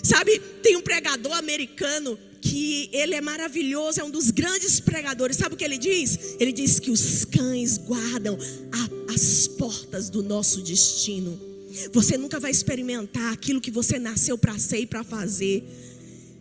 [0.02, 5.38] Sabe, tem um pregador americano que ele é maravilhoso, é um dos grandes pregadores.
[5.38, 6.36] Sabe o que ele diz?
[6.39, 8.38] Ele diz que os cães guardam
[8.71, 11.39] a, as portas do nosso destino.
[11.93, 15.63] Você nunca vai experimentar aquilo que você nasceu para ser e para fazer.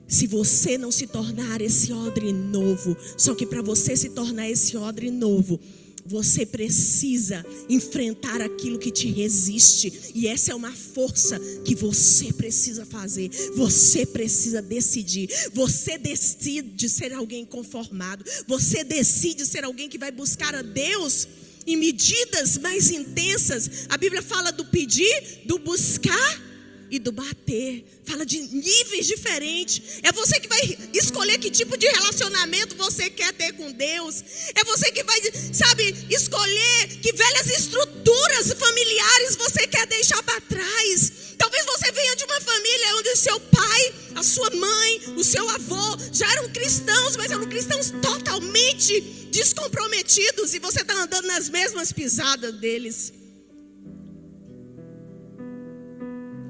[0.06, 4.76] Se você não se tornar esse odre novo, só que para você se tornar esse
[4.76, 5.60] odre novo,
[6.08, 12.86] você precisa enfrentar aquilo que te resiste, e essa é uma força que você precisa
[12.86, 13.30] fazer.
[13.54, 15.28] Você precisa decidir.
[15.52, 18.24] Você decide ser alguém conformado.
[18.46, 21.28] Você decide ser alguém que vai buscar a Deus
[21.66, 23.86] em medidas mais intensas.
[23.90, 26.47] A Bíblia fala do pedir, do buscar
[26.90, 27.84] e do bater.
[28.04, 30.00] Fala de níveis diferentes.
[30.02, 30.60] É você que vai
[30.94, 34.22] escolher que tipo de relacionamento você quer ter com Deus.
[34.54, 35.20] É você que vai,
[35.52, 41.12] sabe, escolher que velhas estruturas familiares você quer deixar para trás.
[41.36, 45.48] Talvez você venha de uma família onde o seu pai, a sua mãe, o seu
[45.48, 51.92] avô já eram cristãos, mas eram cristãos totalmente descomprometidos e você está andando nas mesmas
[51.92, 53.17] pisadas deles.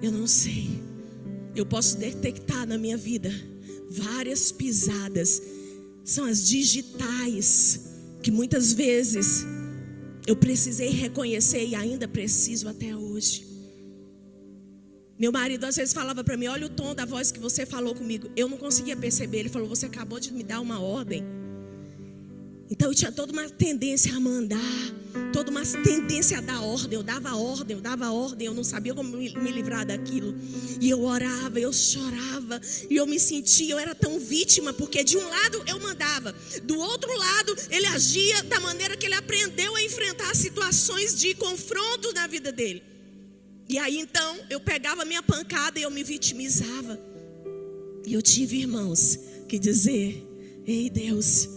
[0.02, 0.80] Eu não sei.
[1.54, 3.30] Eu posso detectar na minha vida
[3.90, 5.42] várias pisadas.
[6.04, 7.80] São as digitais
[8.22, 9.44] que muitas vezes
[10.26, 13.46] eu precisei reconhecer e ainda preciso até hoje.
[15.18, 17.94] Meu marido às vezes falava para mim: Olha o tom da voz que você falou
[17.94, 18.30] comigo.
[18.36, 19.40] Eu não conseguia perceber.
[19.40, 21.24] Ele falou: Você acabou de me dar uma ordem.
[22.70, 24.58] Então eu tinha toda uma tendência a mandar,
[25.32, 26.98] toda uma tendência a dar ordem.
[26.98, 30.34] Eu dava ordem, eu dava ordem, eu não sabia como me, livrar daquilo.
[30.80, 32.60] E eu orava, eu chorava,
[32.90, 36.78] e eu me sentia, eu era tão vítima, porque de um lado eu mandava, do
[36.78, 42.26] outro lado ele agia da maneira que ele aprendeu a enfrentar situações de confronto na
[42.26, 42.82] vida dele.
[43.66, 47.00] E aí então eu pegava minha pancada e eu me vitimizava.
[48.06, 50.26] E eu tive irmãos que dizer:
[50.66, 51.48] Ei Deus,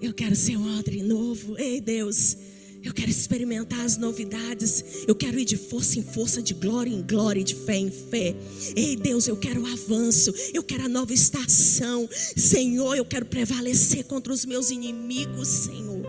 [0.00, 1.58] eu quero ser um ordem novo.
[1.58, 2.36] Ei Deus,
[2.82, 5.04] eu quero experimentar as novidades.
[5.06, 8.34] Eu quero ir de força em força, de glória em glória, de fé em fé.
[8.74, 10.32] Ei Deus, eu quero avanço.
[10.54, 12.08] Eu quero a nova estação.
[12.12, 16.02] Senhor, eu quero prevalecer contra os meus inimigos, Senhor.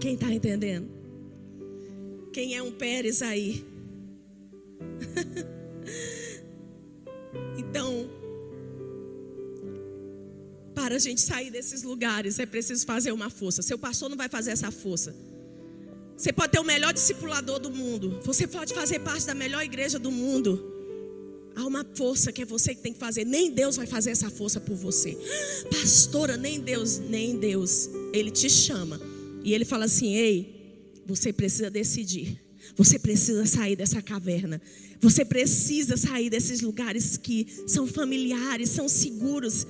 [0.00, 0.88] Quem está entendendo?
[2.32, 3.64] Quem é um Pérez aí?
[7.56, 8.10] então,
[10.86, 13.60] para a gente sair desses lugares, é preciso fazer uma força.
[13.60, 15.12] Seu pastor não vai fazer essa força.
[16.16, 18.20] Você pode ter o melhor discipulador do mundo.
[18.22, 20.64] Você pode fazer parte da melhor igreja do mundo.
[21.56, 23.24] Há uma força que é você que tem que fazer.
[23.24, 25.18] Nem Deus vai fazer essa força por você.
[25.72, 27.90] Pastora, nem Deus, nem Deus.
[28.12, 29.00] Ele te chama.
[29.42, 32.40] E ele fala assim: Ei, você precisa decidir.
[32.76, 34.62] Você precisa sair dessa caverna.
[35.00, 39.66] Você precisa sair desses lugares que são familiares, são seguros.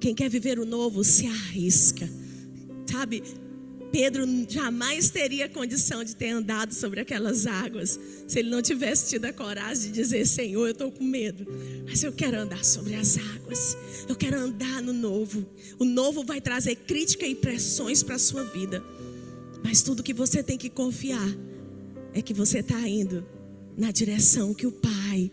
[0.00, 2.08] Quem quer viver o novo se arrisca.
[2.86, 3.22] Sabe?
[3.90, 9.24] Pedro jamais teria condição de ter andado sobre aquelas águas se ele não tivesse tido
[9.24, 11.46] a coragem de dizer: Senhor, eu estou com medo,
[11.86, 13.76] mas eu quero andar sobre as águas,
[14.06, 15.46] eu quero andar no novo.
[15.78, 18.84] O novo vai trazer crítica e pressões para a sua vida,
[19.64, 21.28] mas tudo que você tem que confiar
[22.12, 23.26] é que você está indo
[23.76, 25.30] na direção que o Pai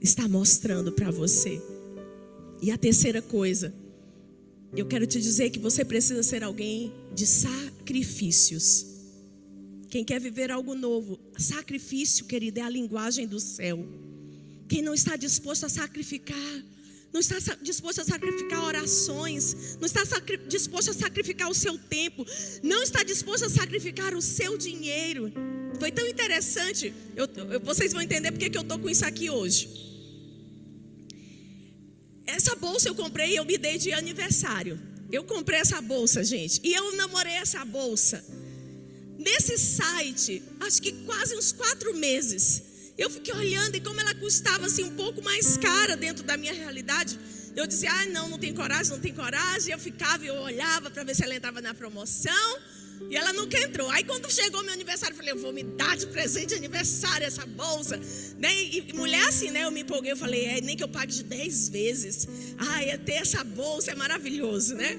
[0.00, 1.60] está mostrando para você.
[2.62, 3.72] E a terceira coisa,
[4.76, 8.86] eu quero te dizer que você precisa ser alguém de sacrifícios.
[9.88, 13.86] Quem quer viver algo novo, sacrifício, querido, é a linguagem do céu.
[14.68, 16.62] Quem não está disposto a sacrificar,
[17.10, 20.02] não está disposto a sacrificar orações, não está
[20.46, 22.26] disposto a sacrificar o seu tempo,
[22.62, 25.32] não está disposto a sacrificar o seu dinheiro.
[25.78, 26.92] Foi tão interessante.
[27.16, 29.87] Eu, eu, vocês vão entender porque que eu estou com isso aqui hoje.
[32.28, 34.78] Essa bolsa eu comprei e eu me dei de aniversário.
[35.10, 36.60] Eu comprei essa bolsa, gente.
[36.62, 38.22] E eu namorei essa bolsa.
[39.18, 42.62] Nesse site, acho que quase uns quatro meses.
[42.98, 46.52] Eu fiquei olhando e como ela custava assim um pouco mais cara dentro da minha
[46.52, 47.18] realidade.
[47.56, 49.72] Eu dizia, ah, não, não tem coragem, não tem coragem.
[49.72, 52.58] Eu ficava eu olhava para ver se ela entrava na promoção.
[53.10, 53.88] E ela nunca entrou.
[53.90, 57.26] Aí quando chegou meu aniversário, eu falei, eu vou me dar de presente de aniversário
[57.26, 57.98] essa bolsa.
[58.38, 58.54] Né?
[58.54, 59.64] E, mulher assim, né?
[59.64, 62.28] Eu me empolguei, eu falei, é, nem que eu pague de 10 vezes.
[62.58, 64.98] Ah, é ter essa bolsa é maravilhoso, né?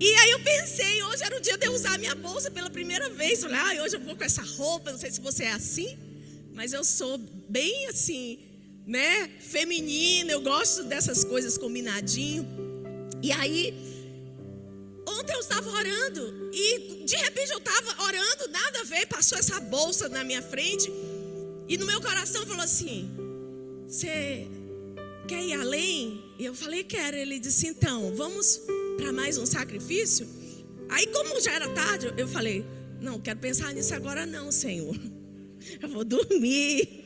[0.00, 2.68] E aí eu pensei, hoje era o dia de eu usar a minha bolsa pela
[2.68, 3.42] primeira vez.
[3.42, 5.96] Eu falei, ah, hoje eu vou com essa roupa, não sei se você é assim,
[6.52, 7.16] mas eu sou
[7.48, 8.38] bem assim,
[8.86, 9.30] né?
[9.40, 12.46] Feminina, eu gosto dessas coisas combinadinho.
[13.22, 13.93] E aí
[15.06, 19.60] Ontem eu estava orando e de repente eu estava orando, nada a ver, passou essa
[19.60, 20.90] bolsa na minha frente
[21.68, 23.10] e no meu coração falou assim:
[23.86, 24.46] Você
[25.26, 26.22] quer ir além?
[26.38, 27.16] E eu falei: Quero.
[27.16, 28.60] Ele disse: Então, vamos
[28.96, 30.26] para mais um sacrifício?
[30.88, 32.64] Aí, como já era tarde, eu falei:
[33.00, 34.96] Não, quero pensar nisso agora, não, Senhor.
[35.80, 37.03] Eu vou dormir.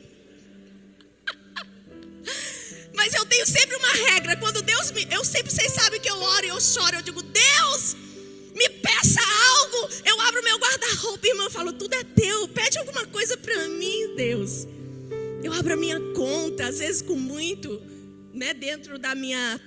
[2.99, 4.35] Mas eu tenho sempre uma regra.
[4.35, 5.07] Quando Deus me.
[5.09, 6.97] Eu sempre, vocês sabem que eu oro e eu choro.
[6.97, 7.95] Eu digo, Deus,
[8.53, 9.89] me peça algo.
[10.03, 11.45] Eu abro meu guarda-roupa, irmão.
[11.45, 12.49] Eu falo, tudo é teu.
[12.49, 14.67] Pede alguma coisa para mim, Deus.
[15.41, 17.81] Eu abro a minha conta, às vezes com muito,
[18.33, 18.53] né?
[18.53, 19.61] Dentro da minha,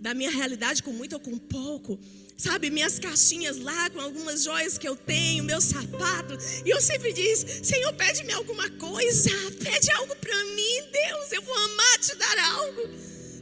[0.00, 1.98] da minha realidade, com muito ou com pouco
[2.36, 6.62] sabe, minhas caixinhas lá com algumas joias que eu tenho, meus sapatos.
[6.64, 9.30] E eu sempre diz: Senhor, pede-me alguma coisa,
[9.62, 12.88] pede algo para mim, Deus, eu vou amar te dar algo.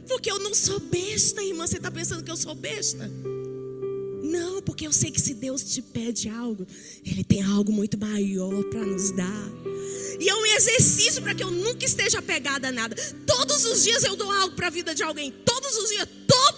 [0.07, 1.65] Porque eu não sou besta, irmã.
[1.65, 3.09] Você está pensando que eu sou besta?
[4.21, 6.65] Não, porque eu sei que se Deus te pede algo,
[7.05, 9.51] Ele tem algo muito maior para nos dar.
[10.19, 12.95] E é um exercício para que eu nunca esteja apegada a nada.
[13.25, 15.31] Todos os dias eu dou algo para a vida de alguém.
[15.43, 16.07] Todos os dias,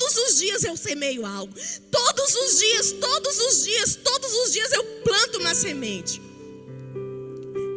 [0.03, 1.53] todos os dias eu semeio algo.
[1.89, 6.21] Todos os dias, todos os dias, todos os dias eu planto uma semente.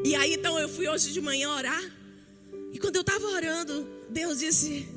[0.05, 1.85] E aí então eu fui hoje de manhã orar.
[2.73, 4.89] E quando eu estava orando, Deus disse: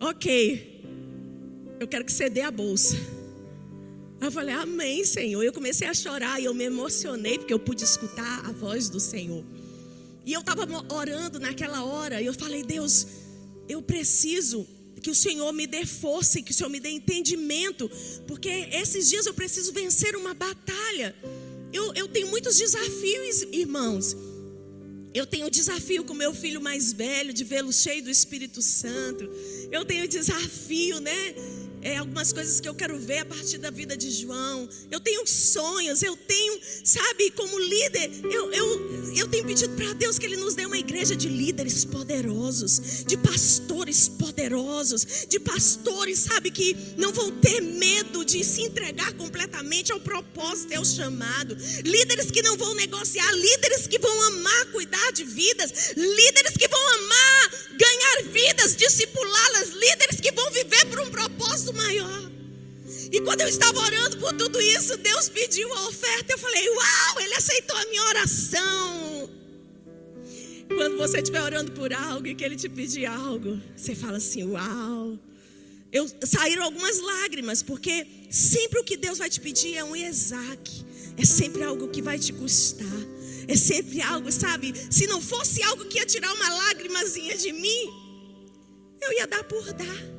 [0.00, 0.84] Ok,
[1.80, 2.96] eu quero que você dê a bolsa.
[4.20, 5.42] Eu falei, Amém, Senhor.
[5.42, 9.00] Eu comecei a chorar e eu me emocionei porque eu pude escutar a voz do
[9.00, 9.44] Senhor.
[10.24, 13.06] E eu estava orando naquela hora e eu falei, Deus,
[13.68, 14.66] eu preciso
[15.06, 17.88] que o Senhor me dê força que o Senhor me dê entendimento,
[18.26, 21.14] porque esses dias eu preciso vencer uma batalha.
[21.72, 24.16] Eu, eu tenho muitos desafios, irmãos.
[25.14, 29.30] Eu tenho o desafio com meu filho mais velho de vê-lo cheio do Espírito Santo.
[29.70, 31.34] Eu tenho o desafio, né?
[31.86, 34.68] É, algumas coisas que eu quero ver a partir da vida de João.
[34.90, 40.18] Eu tenho sonhos, eu tenho, sabe, como líder, eu, eu, eu tenho pedido para Deus
[40.18, 46.50] que Ele nos dê uma igreja de líderes poderosos, de pastores poderosos, de pastores, sabe,
[46.50, 51.56] que não vão ter medo de se entregar completamente ao propósito e ao chamado.
[51.84, 56.94] Líderes que não vão negociar, líderes que vão amar cuidar de vidas, líderes que vão
[56.94, 62.30] amar ganhar vidas, discipulá-las, líderes que vão viver por um propósito maior.
[63.12, 66.32] E quando eu estava orando por tudo isso, Deus pediu a oferta.
[66.32, 69.30] Eu falei: Uau, Ele aceitou a minha oração.
[70.68, 74.44] Quando você estiver orando por algo e que Ele te pedir algo, você fala assim:
[74.44, 75.18] Uau.
[75.92, 80.84] Eu, saíram algumas lágrimas, porque sempre o que Deus vai te pedir é um Isaac.
[81.16, 82.86] É sempre algo que vai te custar.
[83.48, 84.74] É sempre algo, sabe?
[84.90, 87.90] Se não fosse algo que ia tirar uma lágrimazinha de mim,
[89.00, 90.15] eu ia dar por dar.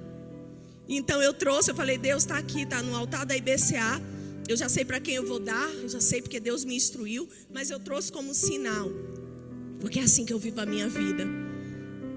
[0.89, 4.01] Então eu trouxe, eu falei, Deus está aqui, está no altar da IBCA.
[4.47, 7.27] Eu já sei para quem eu vou dar, eu já sei porque Deus me instruiu,
[7.53, 8.89] mas eu trouxe como sinal.
[9.81, 11.27] Porque é assim que eu vivo a minha vida.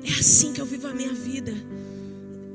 [0.04, 1.52] É assim que eu vivo a minha vida.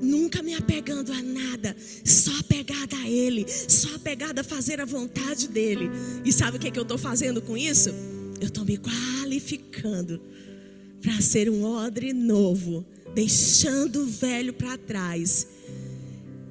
[0.01, 5.47] Nunca me apegando a nada, só apegada a Ele, só apegada a fazer a vontade
[5.47, 5.89] dEle.
[6.23, 7.89] E sabe o que, é que eu estou fazendo com isso?
[8.39, 10.21] Eu estou me qualificando
[11.01, 15.47] para ser um odre novo, deixando o velho para trás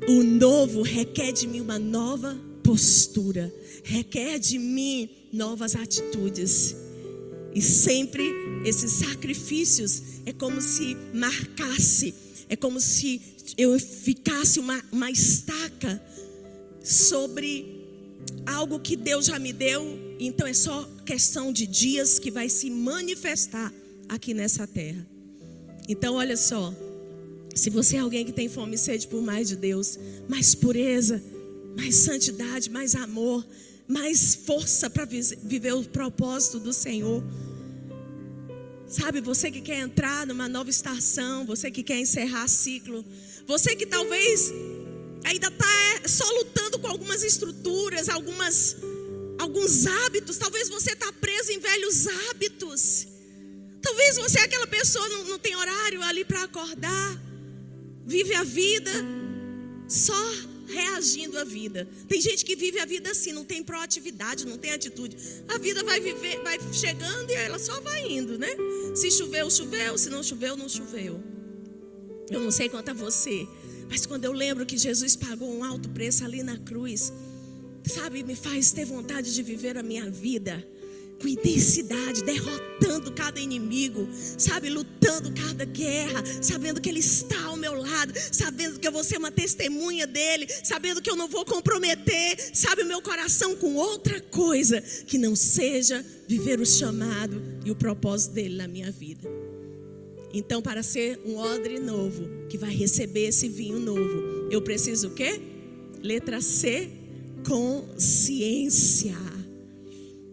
[0.08, 3.52] o novo requer de mim uma nova postura,
[3.82, 6.76] requer de mim novas atitudes.
[7.54, 8.24] E sempre
[8.64, 12.14] esses sacrifícios é como se marcasse,
[12.48, 13.20] é como se
[13.56, 16.02] eu ficasse uma, uma estaca
[16.82, 17.84] sobre
[18.46, 22.70] algo que Deus já me deu, então é só questão de dias que vai se
[22.70, 23.72] manifestar
[24.08, 25.06] aqui nessa terra.
[25.88, 26.74] Então, olha só,
[27.54, 29.98] se você é alguém que tem fome e sede por mais de Deus,
[30.28, 31.22] mais pureza,
[31.76, 33.46] mais santidade, mais amor,
[33.86, 37.22] mais força para viver o propósito do Senhor.
[38.88, 43.04] Sabe, você que quer entrar numa nova estação, você que quer encerrar ciclo,
[43.46, 44.52] você que talvez
[45.24, 48.76] ainda está é, só lutando com algumas estruturas, algumas,
[49.38, 53.06] alguns hábitos, talvez você está preso em velhos hábitos.
[53.80, 57.33] Talvez você é aquela pessoa não, não tem horário ali para acordar
[58.06, 58.90] vive a vida
[59.88, 60.14] só
[60.66, 61.86] reagindo à vida.
[62.08, 65.16] Tem gente que vive a vida assim, não tem proatividade, não tem atitude.
[65.48, 68.48] A vida vai viver, vai chegando e ela só vai indo, né?
[68.94, 71.22] Se choveu, choveu, se não choveu, não choveu.
[72.30, 73.46] Eu não sei quanto a você,
[73.88, 77.12] mas quando eu lembro que Jesus pagou um alto preço ali na cruz,
[77.86, 80.66] sabe, me faz ter vontade de viver a minha vida
[81.20, 84.08] com intensidade, derrotando cada inimigo,
[84.38, 89.04] sabe, lutando cada guerra, sabendo que Ele está ao meu lado, sabendo que eu vou
[89.04, 93.74] ser uma testemunha dEle, sabendo que eu não vou comprometer, sabe, o meu coração com
[93.74, 99.28] outra coisa que não seja viver o chamado e o propósito dEle na minha vida.
[100.32, 105.14] Então, para ser um odre novo, que vai receber esse vinho novo, eu preciso o
[105.14, 105.40] quê?
[106.02, 106.90] Letra C,
[107.46, 109.33] consciência.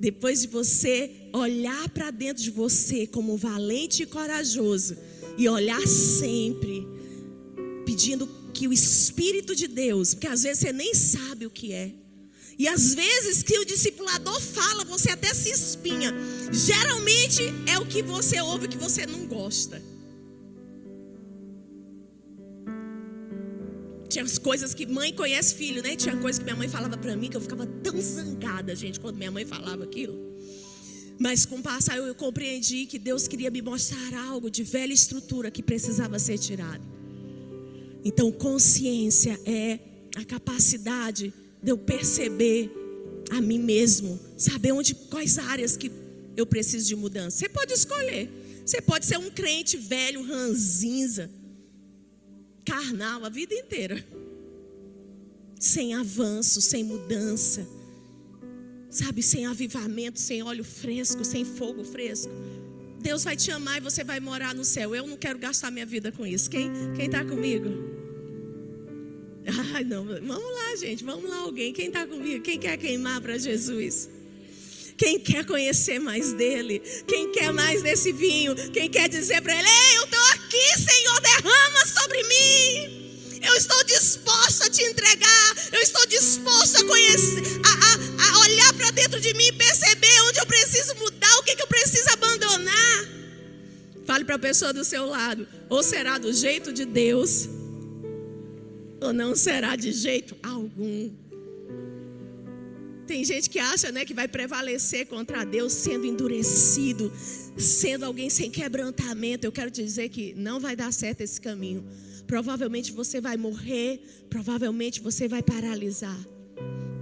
[0.02, 4.98] Depois de você olhar para dentro de você como valente e corajoso
[5.38, 6.88] e olhar sempre
[7.86, 11.92] pedindo que o Espírito de Deus, porque às vezes você nem sabe o que é.
[12.58, 16.12] E às vezes que o discipulador fala, você até se espinha.
[16.52, 19.80] Geralmente é o que você ouve que você não gosta.
[24.12, 25.96] Tinha as coisas que mãe conhece filho, né?
[25.96, 29.16] Tinha coisas que minha mãe falava para mim que eu ficava tão zangada, gente, quando
[29.16, 30.14] minha mãe falava aquilo.
[31.18, 35.50] Mas com o passar eu, compreendi que Deus queria me mostrar algo de velha estrutura
[35.50, 36.84] que precisava ser tirado.
[38.04, 39.80] Então, consciência é
[40.18, 41.34] a capacidade
[41.64, 42.70] de eu perceber
[43.30, 45.90] a mim mesmo, saber onde, quais áreas que
[46.36, 47.38] eu preciso de mudança.
[47.38, 48.30] Você pode escolher.
[48.66, 51.30] Você pode ser um crente velho, ranzinza
[52.66, 54.04] carnal a vida inteira.
[55.60, 57.68] Sem avanço, sem mudança.
[58.90, 62.32] Sabe, sem avivamento, sem óleo fresco, sem fogo fresco.
[63.00, 64.96] Deus vai te amar e você vai morar no céu.
[64.96, 66.50] Eu não quero gastar minha vida com isso.
[66.50, 67.70] Quem quem está comigo?
[69.74, 71.74] Ai, não, vamos lá, gente, vamos lá, alguém.
[71.74, 72.44] Quem está comigo?
[72.44, 74.10] Quem quer queimar para Jesus?
[74.98, 76.80] Quem quer conhecer mais dele?
[77.08, 78.54] Quem quer mais desse vinho?
[78.72, 83.02] Quem quer dizer para ele: Ei, eu estou aqui, Senhor, derrama sobre mim.
[83.42, 85.56] Eu estou disposta a te entregar.
[85.72, 90.22] Eu estou disposta a conhecer, a, a, a olhar para dentro de mim e perceber
[90.28, 93.08] onde eu preciso mudar, o que, que eu preciso abandonar.
[94.06, 97.48] Fale para a pessoa do seu lado: ou será do jeito de Deus,
[99.00, 101.12] ou não será de jeito algum.
[103.08, 107.12] Tem gente que acha né, que vai prevalecer contra Deus sendo endurecido,
[107.58, 109.46] sendo alguém sem quebrantamento.
[109.46, 111.86] Eu quero te dizer que não vai dar certo esse caminho.
[112.28, 116.18] Provavelmente você vai morrer, provavelmente você vai paralisar.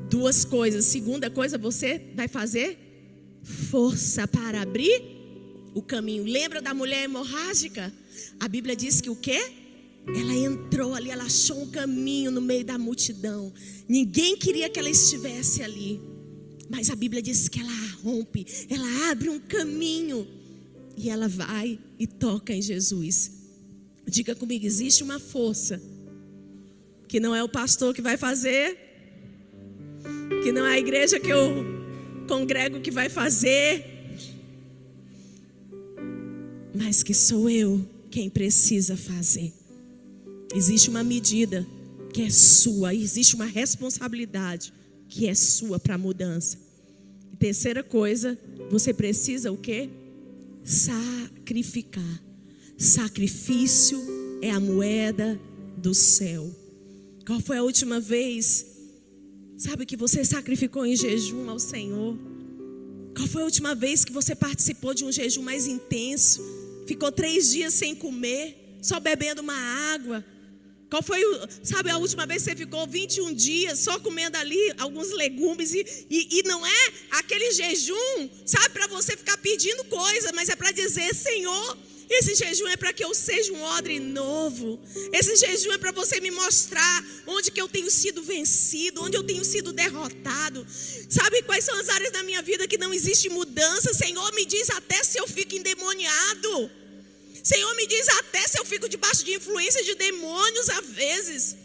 [0.10, 0.86] Duas coisas.
[0.86, 2.78] Segunda coisa, você vai fazer
[3.44, 5.02] força para abrir
[5.74, 6.24] o caminho.
[6.24, 7.94] Lembra da mulher hemorrágica?
[8.40, 9.52] A Bíblia diz que o quê?
[10.08, 13.54] Ela entrou ali, ela achou um caminho no meio da multidão.
[13.88, 16.02] Ninguém queria que ela estivesse ali.
[16.70, 17.72] Mas a Bíblia diz que ela
[18.04, 20.28] rompe, ela abre um caminho.
[21.00, 23.32] E ela vai e toca em Jesus.
[24.06, 25.82] Diga comigo: existe uma força
[27.08, 28.78] que não é o pastor que vai fazer,
[30.44, 31.66] que não é a igreja que eu
[32.28, 33.86] congrego que vai fazer,
[36.76, 39.54] mas que sou eu quem precisa fazer.
[40.54, 41.66] Existe uma medida
[42.14, 44.74] que é sua, existe uma responsabilidade
[45.08, 46.58] que é sua para a mudança.
[47.32, 48.38] E terceira coisa,
[48.70, 49.90] você precisa o quê?
[50.64, 52.24] Sacrificar.
[52.78, 54.00] Sacrifício
[54.42, 55.40] é a moeda
[55.78, 56.50] do céu.
[57.26, 58.66] Qual foi a última vez,
[59.58, 62.18] sabe, que você sacrificou em jejum ao Senhor?
[63.16, 66.42] Qual foi a última vez que você participou de um jejum mais intenso?
[66.88, 69.58] Ficou três dias sem comer, só bebendo uma
[69.94, 70.26] água,
[70.90, 71.22] qual foi,
[71.64, 75.86] sabe, a última vez que você ficou 21 dias só comendo ali alguns legumes e,
[76.10, 80.72] e, e não é aquele jejum, sabe, para você ficar pedindo coisa, mas é para
[80.72, 81.78] dizer, Senhor,
[82.10, 84.80] esse jejum é para que eu seja um odre novo.
[85.14, 89.24] Esse jejum é para você me mostrar onde que eu tenho sido vencido, onde eu
[89.24, 90.66] tenho sido derrotado.
[91.08, 93.94] Sabe quais são as áreas da minha vida que não existe mudança?
[93.94, 96.72] Senhor, me diz até se eu fico endemoniado.
[97.50, 101.56] Senhor, me diz até se eu fico debaixo de influência de demônios às vezes.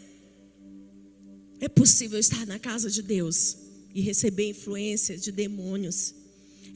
[1.59, 3.55] É possível estar na casa de Deus
[3.93, 6.15] e receber influência de demônios.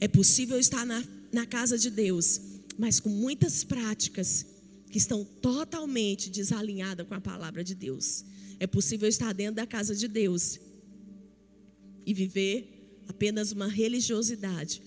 [0.00, 1.02] É possível estar na,
[1.32, 2.40] na casa de Deus,
[2.78, 4.46] mas com muitas práticas
[4.92, 8.24] que estão totalmente desalinhadas com a palavra de Deus.
[8.60, 10.60] É possível estar dentro da casa de Deus
[12.06, 14.80] e viver apenas uma religiosidade,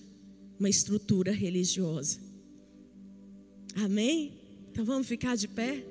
[0.58, 2.23] uma estrutura religiosa.
[3.76, 4.32] Amém?
[4.70, 5.84] Então vamos ficar de pé?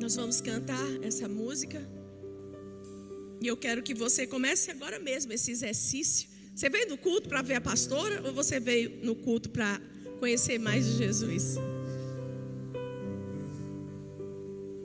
[0.00, 1.86] Nós vamos cantar essa música.
[3.40, 6.28] E eu quero que você comece agora mesmo esse exercício.
[6.54, 9.80] Você veio no culto para ver a pastora ou você veio no culto para
[10.20, 11.56] conhecer mais de Jesus?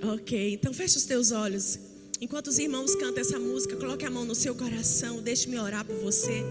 [0.01, 1.77] Ok, então feche os teus olhos.
[2.21, 5.95] Enquanto os irmãos cantam essa música, coloque a mão no seu coração, deixe-me orar por
[5.97, 6.41] você.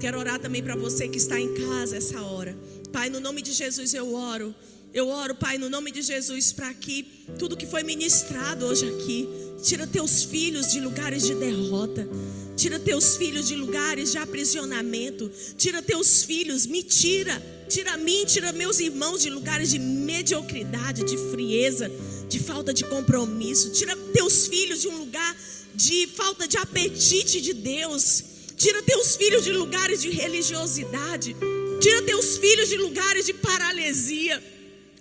[0.00, 2.56] Quero orar também para você que está em casa essa hora.
[2.92, 4.54] Pai, no nome de Jesus eu oro.
[4.92, 7.06] Eu oro, Pai, no nome de Jesus, para que
[7.38, 9.28] tudo que foi ministrado hoje aqui,
[9.62, 12.08] tira teus filhos de lugares de derrota,
[12.56, 18.52] tira teus filhos de lugares de aprisionamento, tira teus filhos, me tira, tira mim, tira
[18.52, 21.90] meus irmãos de lugares de mediocridade, de frieza
[22.28, 23.70] de falta de compromisso.
[23.70, 25.36] Tira teus filhos de um lugar
[25.74, 28.24] de falta de apetite de Deus.
[28.56, 31.36] Tira teus filhos de lugares de religiosidade.
[31.80, 34.42] Tira teus filhos de lugares de paralisia.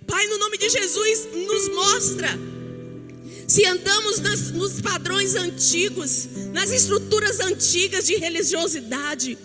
[0.06, 2.30] Pai, no nome de Jesus, nos mostra.
[3.48, 9.38] Se andamos nas, nos padrões antigos, nas estruturas antigas de religiosidade,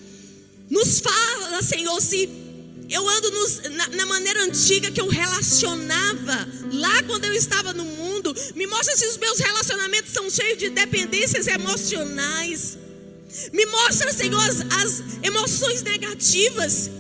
[0.71, 2.29] nos fala, Senhor, se
[2.89, 7.85] eu ando nos, na, na, maneira antiga que eu relacionava lá quando eu estava no
[7.85, 8.35] mundo.
[8.55, 12.79] Me mostra se os meus relacionamentos são cheios de dependências emocionais.
[13.53, 16.91] Me mostra, Senhor, as, as emoções negativas.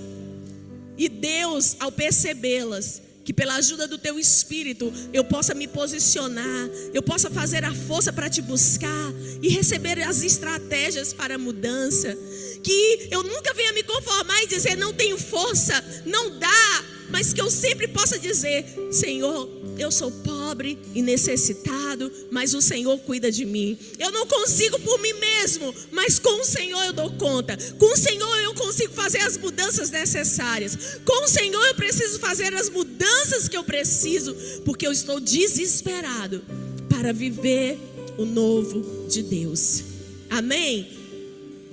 [0.98, 7.02] E Deus, ao percebê-las, que pela ajuda do teu espírito eu possa me posicionar, eu
[7.02, 9.12] possa fazer a força para te buscar
[9.42, 12.16] e receber as estratégias para a mudança.
[12.62, 17.40] Que eu nunca venha me conformar e dizer não tenho força, não dá, mas que
[17.40, 19.48] eu sempre possa dizer: Senhor,
[19.78, 23.78] eu sou pobre e necessitado, mas o Senhor cuida de mim.
[23.98, 27.56] Eu não consigo por mim mesmo, mas com o Senhor eu dou conta.
[27.78, 30.98] Com o Senhor eu consigo fazer as mudanças necessárias.
[31.04, 34.34] Com o Senhor eu preciso fazer as mudanças que eu preciso,
[34.64, 36.42] porque eu estou desesperado
[36.88, 37.78] para viver
[38.18, 39.84] o novo de Deus.
[40.28, 40.97] Amém?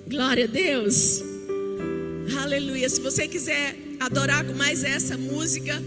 [0.08, 1.24] Glória a Deus.
[2.44, 2.88] Aleluia.
[2.88, 5.82] Se você quiser adorar com mais essa música,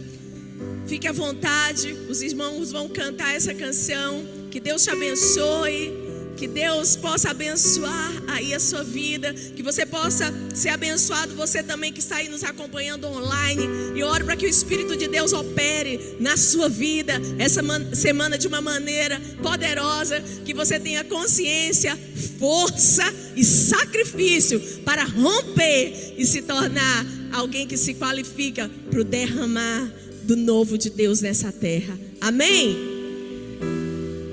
[0.89, 1.93] fique à vontade.
[2.11, 4.25] Os irmãos vão cantar essa canção.
[4.51, 6.08] Que Deus te abençoe.
[6.39, 11.93] Que Deus possa abençoar aí a sua vida, que você possa ser abençoado, você também
[11.93, 13.65] que está aí nos acompanhando online.
[13.97, 17.61] E oro para que o Espírito de Deus opere na sua vida essa
[17.93, 21.99] semana de uma maneira poderosa, que você tenha consciência,
[22.39, 23.03] força
[23.35, 30.37] e sacrifício para romper e se tornar alguém que se qualifica para o derramar do
[30.37, 31.99] novo de Deus nessa terra.
[32.21, 32.77] Amém?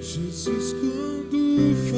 [0.01, 1.94] Jesus quando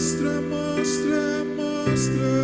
[0.00, 2.39] Mostra, mostra, mostra-me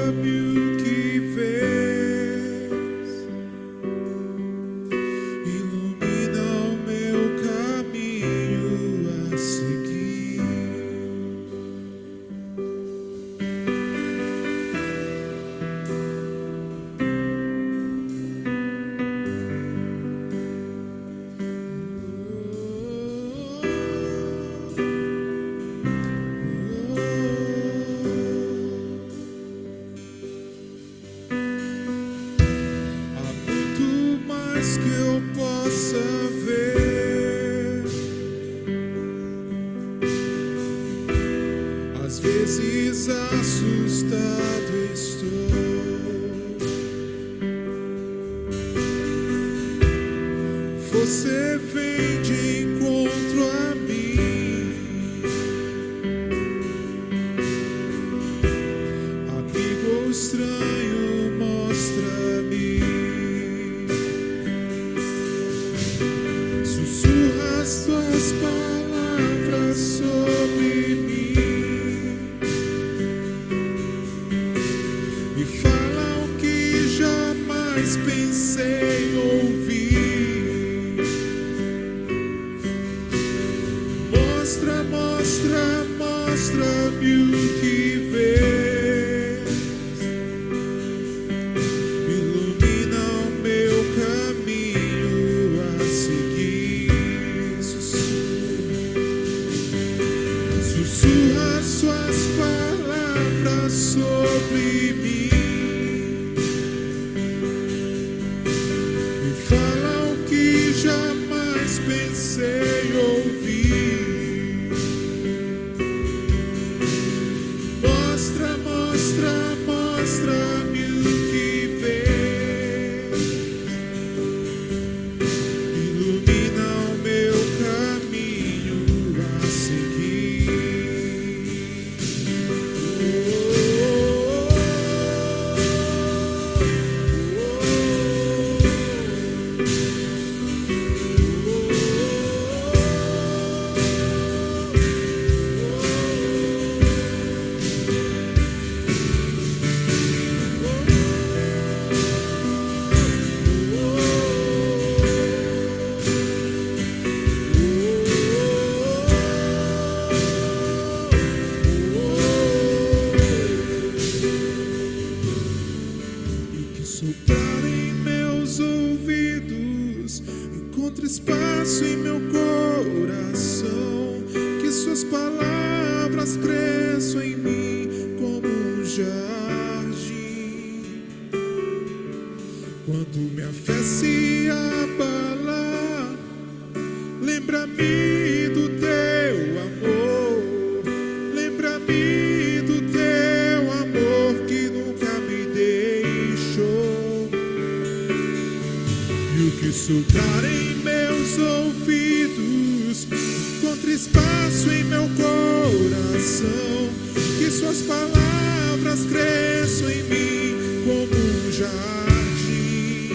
[208.94, 213.10] Cresço em mim como um jardim.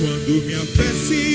[0.00, 1.33] Quando minha fé se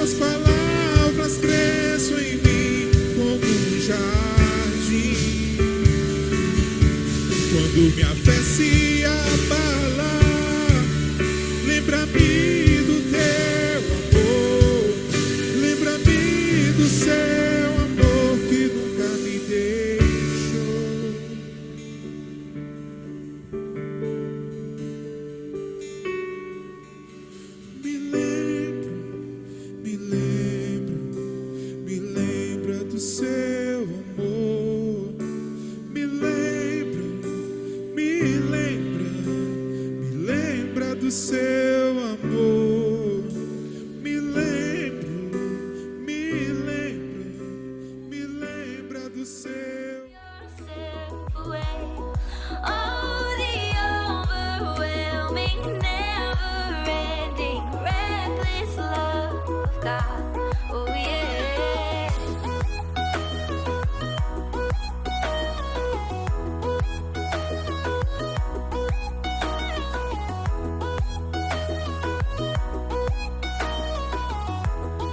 [0.00, 0.49] suas palavras.